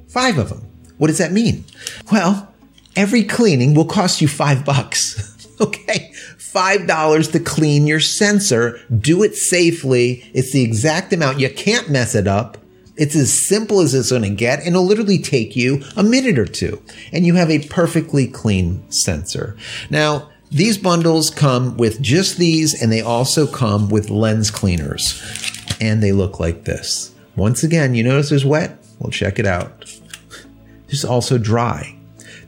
Five 0.09 0.39
of 0.39 0.49
them. 0.49 0.67
What 0.99 1.07
does 1.07 1.19
that 1.19 1.33
mean? 1.33 1.65
Well, 2.11 2.53
every 2.97 3.23
cleaning 3.25 3.75
will 3.75 3.85
cost 3.85 4.21
you 4.21 4.29
five 4.29 4.65
bucks. 4.65 5.49
okay. 5.61 6.13
$5 6.53 7.33
to 7.33 7.41
clean 7.41 7.87
your 7.87 8.01
sensor. 8.01 8.81
Do 8.97 9.23
it 9.23 9.35
safely. 9.35 10.31
It's 10.35 10.53
the 10.53 10.63
exact 10.63 11.13
amount. 11.13 11.41
You 11.41 11.51
can't 11.51 11.91
mess 11.91 12.15
it 12.15 12.27
up. 12.27 12.57
It's 12.97 13.17
as 13.17 13.47
simple 13.47 13.81
as 13.81 13.95
it's 13.95 14.11
going 14.11 14.23
to 14.23 14.31
get, 14.31 14.59
and 14.59 14.69
it'll 14.69 14.85
literally 14.85 15.19
take 15.19 15.57
you 15.57 15.83
a 15.97 16.03
minute 16.03 16.39
or 16.39 16.45
two. 16.45 16.83
And 17.13 17.25
you 17.25 17.35
have 17.37 17.51
a 17.51 17.67
perfectly 17.69 18.27
clean 18.27 18.91
sensor. 18.91 19.57
Now, 19.89 20.29
these 20.51 20.77
bundles 20.77 21.31
come 21.31 21.77
with 21.77 22.03
just 22.03 22.37
these, 22.37 22.83
and 22.83 22.93
they 22.93 23.01
also 23.01 23.47
come 23.47 23.89
with 23.89 24.11
lens 24.11 24.51
cleaners. 24.51 25.23
And 25.81 26.03
they 26.03 26.13
look 26.13 26.41
like 26.41 26.65
this. 26.65 27.15
Once 27.37 27.63
again, 27.63 27.95
you 27.95 28.03
notice 28.03 28.29
there's 28.29 28.45
wet? 28.45 28.77
Well, 28.99 29.11
check 29.11 29.39
it 29.39 29.47
out. 29.47 29.99
There's 30.89 31.05
also 31.05 31.39
dry. 31.39 31.97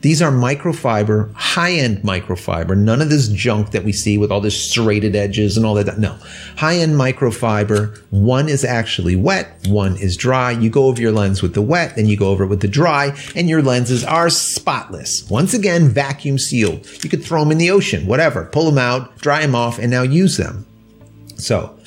These 0.03 0.21
are 0.21 0.33
microfiber, 0.33 1.33
high 1.35 1.75
end 1.75 1.99
microfiber, 1.99 2.77
none 2.77 3.01
of 3.01 3.09
this 3.09 3.29
junk 3.29 3.71
that 3.71 3.85
we 3.85 3.93
see 3.93 4.19
with 4.19 4.33
all 4.33 4.41
this 4.41 4.73
serrated 4.73 5.15
edges 5.15 5.57
and 5.57 5.65
all 5.65 5.75
that. 5.75 5.99
No, 5.99 6.17
high 6.57 6.79
end 6.79 6.97
microfiber. 6.97 7.97
One 8.11 8.49
is 8.49 8.65
actually 8.65 9.15
wet, 9.15 9.57
one 9.69 9.97
is 9.97 10.17
dry. 10.17 10.51
You 10.51 10.71
go 10.71 10.87
over 10.87 11.01
your 11.01 11.13
lens 11.13 11.41
with 11.41 11.55
the 11.55 11.63
wet, 11.63 11.95
then 11.95 12.07
you 12.07 12.17
go 12.17 12.31
over 12.31 12.43
it 12.43 12.49
with 12.49 12.61
the 12.61 12.69
dry, 12.69 13.17
and 13.37 13.49
your 13.49 13.63
lenses 13.63 14.03
are 14.03 14.29
spotless. 14.29 15.31
Once 15.31 15.55
again, 15.55 15.89
vacuum 15.89 16.37
sealed. 16.37 16.85
You 17.05 17.09
could 17.09 17.23
throw 17.23 17.41
them 17.45 17.53
in 17.53 17.59
the 17.59 17.71
ocean, 17.71 18.05
whatever, 18.07 18.47
pull 18.47 18.67
them 18.67 18.79
out, 18.79 19.17
dry 19.19 19.41
them 19.43 19.55
off, 19.55 19.79
and 19.79 19.91
now 19.91 20.03
use 20.03 20.37
them. 20.37 20.67
So, 21.37 21.79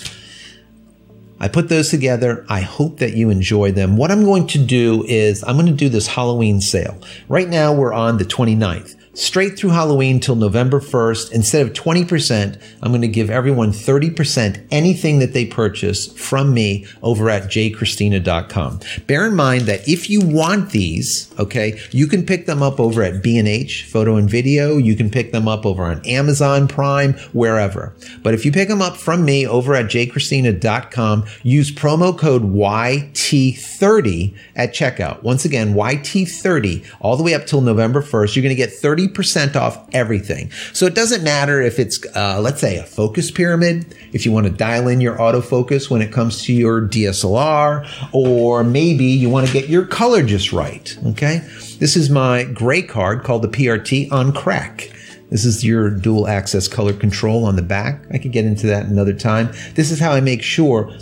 I 1.40 1.48
put 1.48 1.70
those 1.70 1.90
together. 1.90 2.46
I 2.48 2.62
hope 2.62 3.00
that 3.00 3.14
you 3.14 3.30
enjoy 3.30 3.72
them. 3.72 3.98
What 3.98 4.12
I'm 4.12 4.24
going 4.24 4.48
to 4.48 4.58
do 4.58 5.04
is 5.08 5.44
I'm 5.44 5.56
going 5.56 5.66
to 5.68 5.74
do 5.74 5.90
this 5.90 6.08
Halloween 6.08 6.62
sale. 6.62 6.98
Right 7.28 7.50
now 7.50 7.74
we're 7.74 7.94
on 7.94 8.18
the 8.18 8.26
29th 8.26 8.96
straight 9.16 9.58
through 9.58 9.72
Halloween 9.72 10.20
till 10.20 10.36
November 10.36 10.80
1st. 10.80 11.32
Instead 11.32 11.66
of 11.66 11.74
20%, 11.74 12.62
I'm 12.82 12.92
going 12.92 13.02
to 13.02 13.08
give 13.08 13.30
everyone 13.30 13.72
30% 13.72 14.68
anything 14.72 15.20
that 15.20 15.34
they 15.34 15.46
purchase 15.46 16.12
from 16.14 16.54
me 16.54 16.86
over 17.02 17.30
at 17.30 17.44
jchristina.com. 17.44 18.82
Bear 19.08 19.26
in 19.28 19.36
mind 19.36 19.62
that 19.64 19.88
if 19.88 20.10
you 20.10 20.20
want 20.22 20.72
these, 20.72 21.34
okay, 21.40 21.80
you 21.92 22.08
can 22.08 22.26
pick 22.26 22.46
them 22.46 22.62
up 22.62 22.80
over 22.80 23.02
at 23.02 23.24
B&H 23.24 23.86
Photo 23.86 24.18
and 24.18 24.30
Video. 24.30 24.78
You 24.78 24.96
can 24.96 25.10
pick 25.10 25.32
them 25.32 25.48
up 25.48 25.66
over 25.66 25.84
on 25.84 26.06
Amazon 26.06 26.68
Prime, 26.68 27.14
wherever. 27.34 27.96
But 28.22 28.34
if 28.34 28.44
you 28.46 28.52
pick 28.52 28.68
them 28.68 28.82
up 28.82 28.98
from 28.98 29.24
me 29.24 29.48
over 29.48 29.76
at 29.76 29.86
jchristina.com, 29.86 31.26
use 31.44 31.72
promo 31.72 32.18
code 32.18 32.44
YT30 32.44 34.36
at 34.56 34.74
checkout. 34.74 35.24
Once 35.24 35.46
again, 35.46 35.74
YT30 35.74 36.86
all 37.00 37.16
the 37.16 37.24
way 37.24 37.34
up 37.34 37.46
till 37.46 37.62
November 37.62 38.02
1st. 38.02 38.36
You're 38.36 38.44
going 38.44 38.50
to 38.50 38.56
get 38.56 38.74
30 38.74 39.05
30% 39.08 39.56
off 39.56 39.88
everything. 39.94 40.52
So 40.74 40.86
it 40.86 40.96
doesn't 40.96 41.24
matter 41.24 41.62
if 41.62 41.80
it's, 41.80 42.04
uh, 42.16 42.40
let's 42.42 42.62
say, 42.62 42.78
a 42.78 42.84
focus 42.84 43.32
pyramid, 43.32 43.96
if 44.14 44.26
you 44.26 44.32
want 44.32 44.46
to 44.48 44.52
dial 44.52 44.88
in 44.88 45.02
your 45.02 45.18
autofocus 45.18 45.90
when 45.90 46.02
it 46.02 46.12
comes 46.12 46.44
to 46.44 46.54
your 46.54 46.82
DSLR, 46.82 47.88
or 48.14 48.64
maybe 48.64 49.06
you 49.06 49.30
want 49.30 49.48
to 49.48 49.54
get 49.54 49.70
your 49.70 49.86
color 49.86 50.24
just 50.24 50.54
right. 50.54 50.98
Okay. 51.08 51.40
This 51.80 51.96
is 51.96 52.10
my 52.10 52.44
gray 52.44 52.82
card 52.82 53.24
called 53.24 53.42
the 53.42 53.48
PRT 53.50 54.12
on 54.12 54.32
crack. 54.32 54.92
This 55.30 55.44
is 55.44 55.66
your 55.66 55.90
dual 55.90 56.28
access 56.28 56.68
color 56.68 56.94
control 56.94 57.46
on 57.46 57.56
the 57.56 57.62
back. 57.62 58.04
I 58.14 58.18
could 58.18 58.32
get 58.32 58.46
into 58.46 58.68
that 58.68 58.86
another 58.86 59.14
time. 59.14 59.52
This 59.74 59.92
is 59.92 60.00
how 60.00 60.12
I 60.12 60.22
make 60.22 60.44
sure 60.44 60.96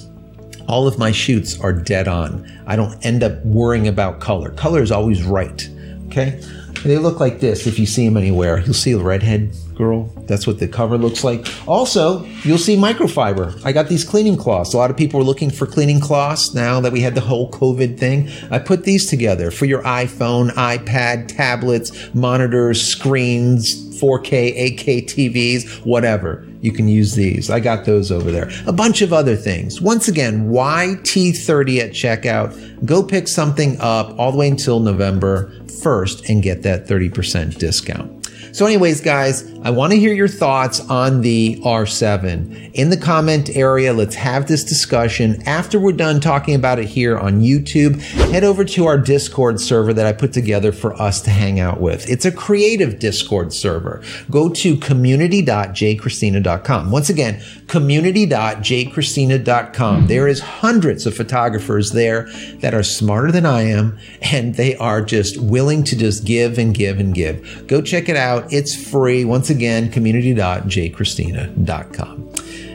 all 0.67 0.87
of 0.87 0.97
my 0.97 1.11
shoots 1.11 1.59
are 1.59 1.73
dead 1.73 2.07
on. 2.07 2.49
I 2.65 2.77
don't 2.77 3.05
end 3.05 3.21
up 3.21 3.43
worrying 3.45 3.87
about 3.87 4.21
color. 4.21 4.51
Color 4.51 4.81
is 4.81 4.91
always 4.91 5.23
right. 5.23 5.69
Okay. 6.07 6.41
They 6.83 6.97
look 6.97 7.19
like 7.19 7.39
this 7.39 7.65
if 7.65 7.79
you 7.79 7.85
see 7.85 8.05
them 8.05 8.17
anywhere. 8.17 8.59
You'll 8.59 8.73
see 8.73 8.91
a 8.91 8.97
redhead 8.97 9.55
girl. 9.75 10.03
That's 10.27 10.45
what 10.45 10.59
the 10.59 10.67
cover 10.67 10.97
looks 10.97 11.23
like. 11.23 11.47
Also, 11.67 12.25
you'll 12.43 12.57
see 12.57 12.75
microfiber. 12.75 13.59
I 13.65 13.71
got 13.71 13.87
these 13.87 14.03
cleaning 14.03 14.37
cloths. 14.37 14.73
A 14.73 14.77
lot 14.77 14.91
of 14.91 14.97
people 14.97 15.19
are 15.19 15.23
looking 15.23 15.49
for 15.49 15.65
cleaning 15.65 15.99
cloths 15.99 16.53
now 16.53 16.81
that 16.81 16.91
we 16.91 16.99
had 16.99 17.15
the 17.15 17.21
whole 17.21 17.49
COVID 17.51 17.97
thing. 17.97 18.29
I 18.51 18.59
put 18.59 18.83
these 18.83 19.09
together 19.09 19.49
for 19.49 19.65
your 19.65 19.81
iPhone, 19.83 20.49
iPad, 20.51 21.29
tablets, 21.29 22.13
monitors, 22.13 22.85
screens, 22.85 23.99
4K, 24.01 24.77
8K 24.77 25.05
TVs, 25.05 25.85
whatever. 25.85 26.45
You 26.63 26.71
can 26.71 26.87
use 26.87 27.13
these. 27.13 27.49
I 27.49 27.59
got 27.59 27.83
those 27.83 28.09
over 28.09 28.31
there. 28.31 28.49
A 28.65 28.71
bunch 28.71 29.01
of 29.01 29.11
other 29.11 29.35
things. 29.35 29.81
Once 29.81 30.07
again, 30.07 30.49
YT30 30.49 31.79
at 31.79 31.91
checkout. 31.91 32.85
Go 32.85 33.03
pick 33.03 33.27
something 33.27 33.75
up 33.81 34.17
all 34.17 34.31
the 34.31 34.37
way 34.37 34.47
until 34.47 34.79
November 34.79 35.51
1st 35.65 36.29
and 36.29 36.41
get 36.41 36.61
that 36.61 36.87
30% 36.87 37.57
discount. 37.57 38.22
So, 38.51 38.65
anyways, 38.65 39.01
guys, 39.01 39.49
I 39.63 39.69
want 39.69 39.93
to 39.93 39.99
hear 39.99 40.13
your 40.13 40.27
thoughts 40.27 40.79
on 40.89 41.21
the 41.21 41.59
R7. 41.63 42.71
In 42.73 42.89
the 42.89 42.97
comment 42.97 43.55
area, 43.55 43.93
let's 43.93 44.15
have 44.15 44.47
this 44.47 44.63
discussion. 44.63 45.41
After 45.47 45.79
we're 45.79 45.93
done 45.93 46.19
talking 46.19 46.55
about 46.55 46.79
it 46.79 46.85
here 46.85 47.17
on 47.17 47.41
YouTube, 47.41 48.01
head 48.31 48.43
over 48.43 48.65
to 48.65 48.85
our 48.85 48.97
Discord 48.97 49.59
server 49.59 49.93
that 49.93 50.05
I 50.05 50.13
put 50.13 50.33
together 50.33 50.71
for 50.71 50.93
us 51.01 51.21
to 51.21 51.29
hang 51.29 51.59
out 51.59 51.79
with. 51.79 52.09
It's 52.09 52.25
a 52.25 52.31
creative 52.31 52.99
Discord 52.99 53.53
server. 53.53 54.01
Go 54.29 54.49
to 54.49 54.77
community.jchristina.com. 54.77 56.91
Once 56.91 57.09
again, 57.09 57.41
community.jchristina.com. 57.73 60.05
There 60.05 60.27
is 60.27 60.39
hundreds 60.39 61.07
of 61.07 61.15
photographers 61.15 61.89
there 61.89 62.29
that 62.59 62.75
are 62.75 62.83
smarter 62.83 63.31
than 63.31 63.47
I 63.47 63.63
am, 63.63 63.97
and 64.21 64.53
they 64.53 64.77
are 64.77 65.01
just 65.01 65.41
willing 65.41 65.83
to 65.85 65.97
just 65.97 66.23
give 66.23 66.59
and 66.59 66.75
give 66.75 66.99
and 66.99 67.15
give. 67.15 67.65
Go 67.65 67.81
check 67.81 68.09
it 68.09 68.15
out. 68.15 68.53
It's 68.53 68.75
free. 68.75 69.25
Once 69.25 69.49
again, 69.49 69.89
community.jchristina.com. 69.89 72.29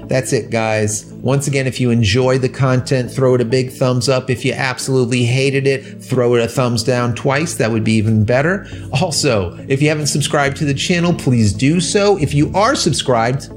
That's 0.09 0.33
it, 0.33 0.51
guys. 0.51 1.05
Once 1.23 1.47
again, 1.47 1.69
if 1.69 1.79
you 1.79 1.91
enjoy 1.91 2.39
the 2.39 2.49
content, 2.49 3.13
throw 3.13 3.35
it 3.35 3.41
a 3.41 3.45
big 3.45 3.71
thumbs 3.71 4.09
up. 4.09 4.31
If 4.31 4.45
you 4.45 4.53
absolutely 4.53 5.25
hated 5.25 5.65
it, 5.67 6.03
throw 6.03 6.35
it 6.35 6.43
a 6.43 6.49
thumbs 6.49 6.83
down 6.83 7.15
twice. 7.15 7.55
That 7.57 7.71
would 7.71 7.85
be 7.85 7.93
even 7.93 8.25
better. 8.25 8.67
Also, 9.01 9.57
if 9.69 9.81
you 9.83 9.91
haven't 9.91 10.09
subscribed 10.09 10.57
to 10.57 10.65
the 10.65 10.75
channel, 10.75 11.15
please 11.15 11.53
do 11.53 11.81
so. 11.81 12.17
If 12.17 12.35
you 12.35 12.51
are 12.55 12.75
subscribed, 12.75 13.49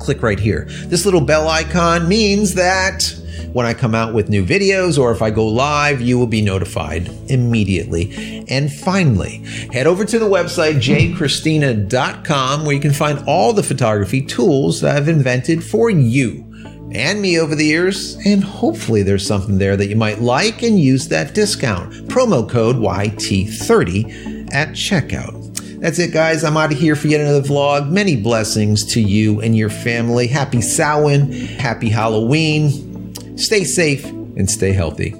click 0.00 0.22
right 0.22 0.40
here. 0.40 0.66
This 0.86 1.04
little 1.04 1.20
bell 1.20 1.48
icon 1.48 2.08
means 2.08 2.54
that 2.54 3.14
when 3.52 3.66
I 3.66 3.74
come 3.74 3.94
out 3.94 4.14
with 4.14 4.28
new 4.28 4.44
videos 4.44 4.98
or 4.98 5.10
if 5.12 5.22
I 5.22 5.30
go 5.30 5.46
live, 5.46 6.00
you 6.00 6.18
will 6.18 6.26
be 6.26 6.42
notified 6.42 7.08
immediately. 7.28 8.44
And 8.48 8.72
finally, 8.72 9.38
head 9.72 9.86
over 9.86 10.04
to 10.04 10.18
the 10.18 10.26
website 10.26 10.76
jchristina.com 10.76 12.64
where 12.64 12.74
you 12.74 12.80
can 12.80 12.92
find 12.92 13.18
all 13.26 13.52
the 13.52 13.62
photography 13.62 14.22
tools 14.22 14.80
that 14.80 14.96
I've 14.96 15.08
invented 15.08 15.64
for 15.64 15.90
you 15.90 16.46
and 16.92 17.22
me 17.22 17.38
over 17.38 17.54
the 17.54 17.66
years, 17.66 18.16
and 18.26 18.42
hopefully 18.42 19.02
there's 19.02 19.26
something 19.26 19.58
there 19.58 19.76
that 19.76 19.86
you 19.86 19.96
might 19.96 20.20
like 20.20 20.62
and 20.62 20.78
use 20.78 21.06
that 21.08 21.34
discount. 21.34 21.92
Promo 22.08 22.48
code 22.48 22.76
YT30 22.76 24.52
at 24.52 24.70
checkout. 24.70 25.39
That's 25.80 25.98
it, 25.98 26.12
guys. 26.12 26.44
I'm 26.44 26.58
out 26.58 26.72
of 26.72 26.78
here 26.78 26.94
for 26.94 27.08
yet 27.08 27.22
another 27.22 27.40
vlog. 27.40 27.88
Many 27.90 28.14
blessings 28.14 28.84
to 28.92 29.00
you 29.00 29.40
and 29.40 29.56
your 29.56 29.70
family. 29.70 30.26
Happy 30.26 30.60
Samhain. 30.60 31.32
Happy 31.32 31.88
Halloween. 31.88 33.16
Stay 33.38 33.64
safe 33.64 34.04
and 34.04 34.50
stay 34.50 34.72
healthy. 34.72 35.14